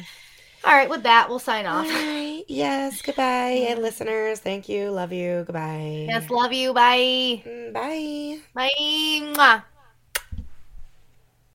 [0.64, 1.86] All right, with that, we'll sign off.
[1.86, 2.42] right.
[2.48, 3.02] Yes.
[3.02, 4.40] Goodbye, and listeners.
[4.40, 4.90] Thank you.
[4.90, 5.44] Love you.
[5.46, 6.06] Goodbye.
[6.08, 6.72] Yes, love you.
[6.72, 7.42] Bye.
[7.44, 8.38] Mm, Bye.
[8.54, 8.70] Bye.
[9.34, 9.62] Mwah.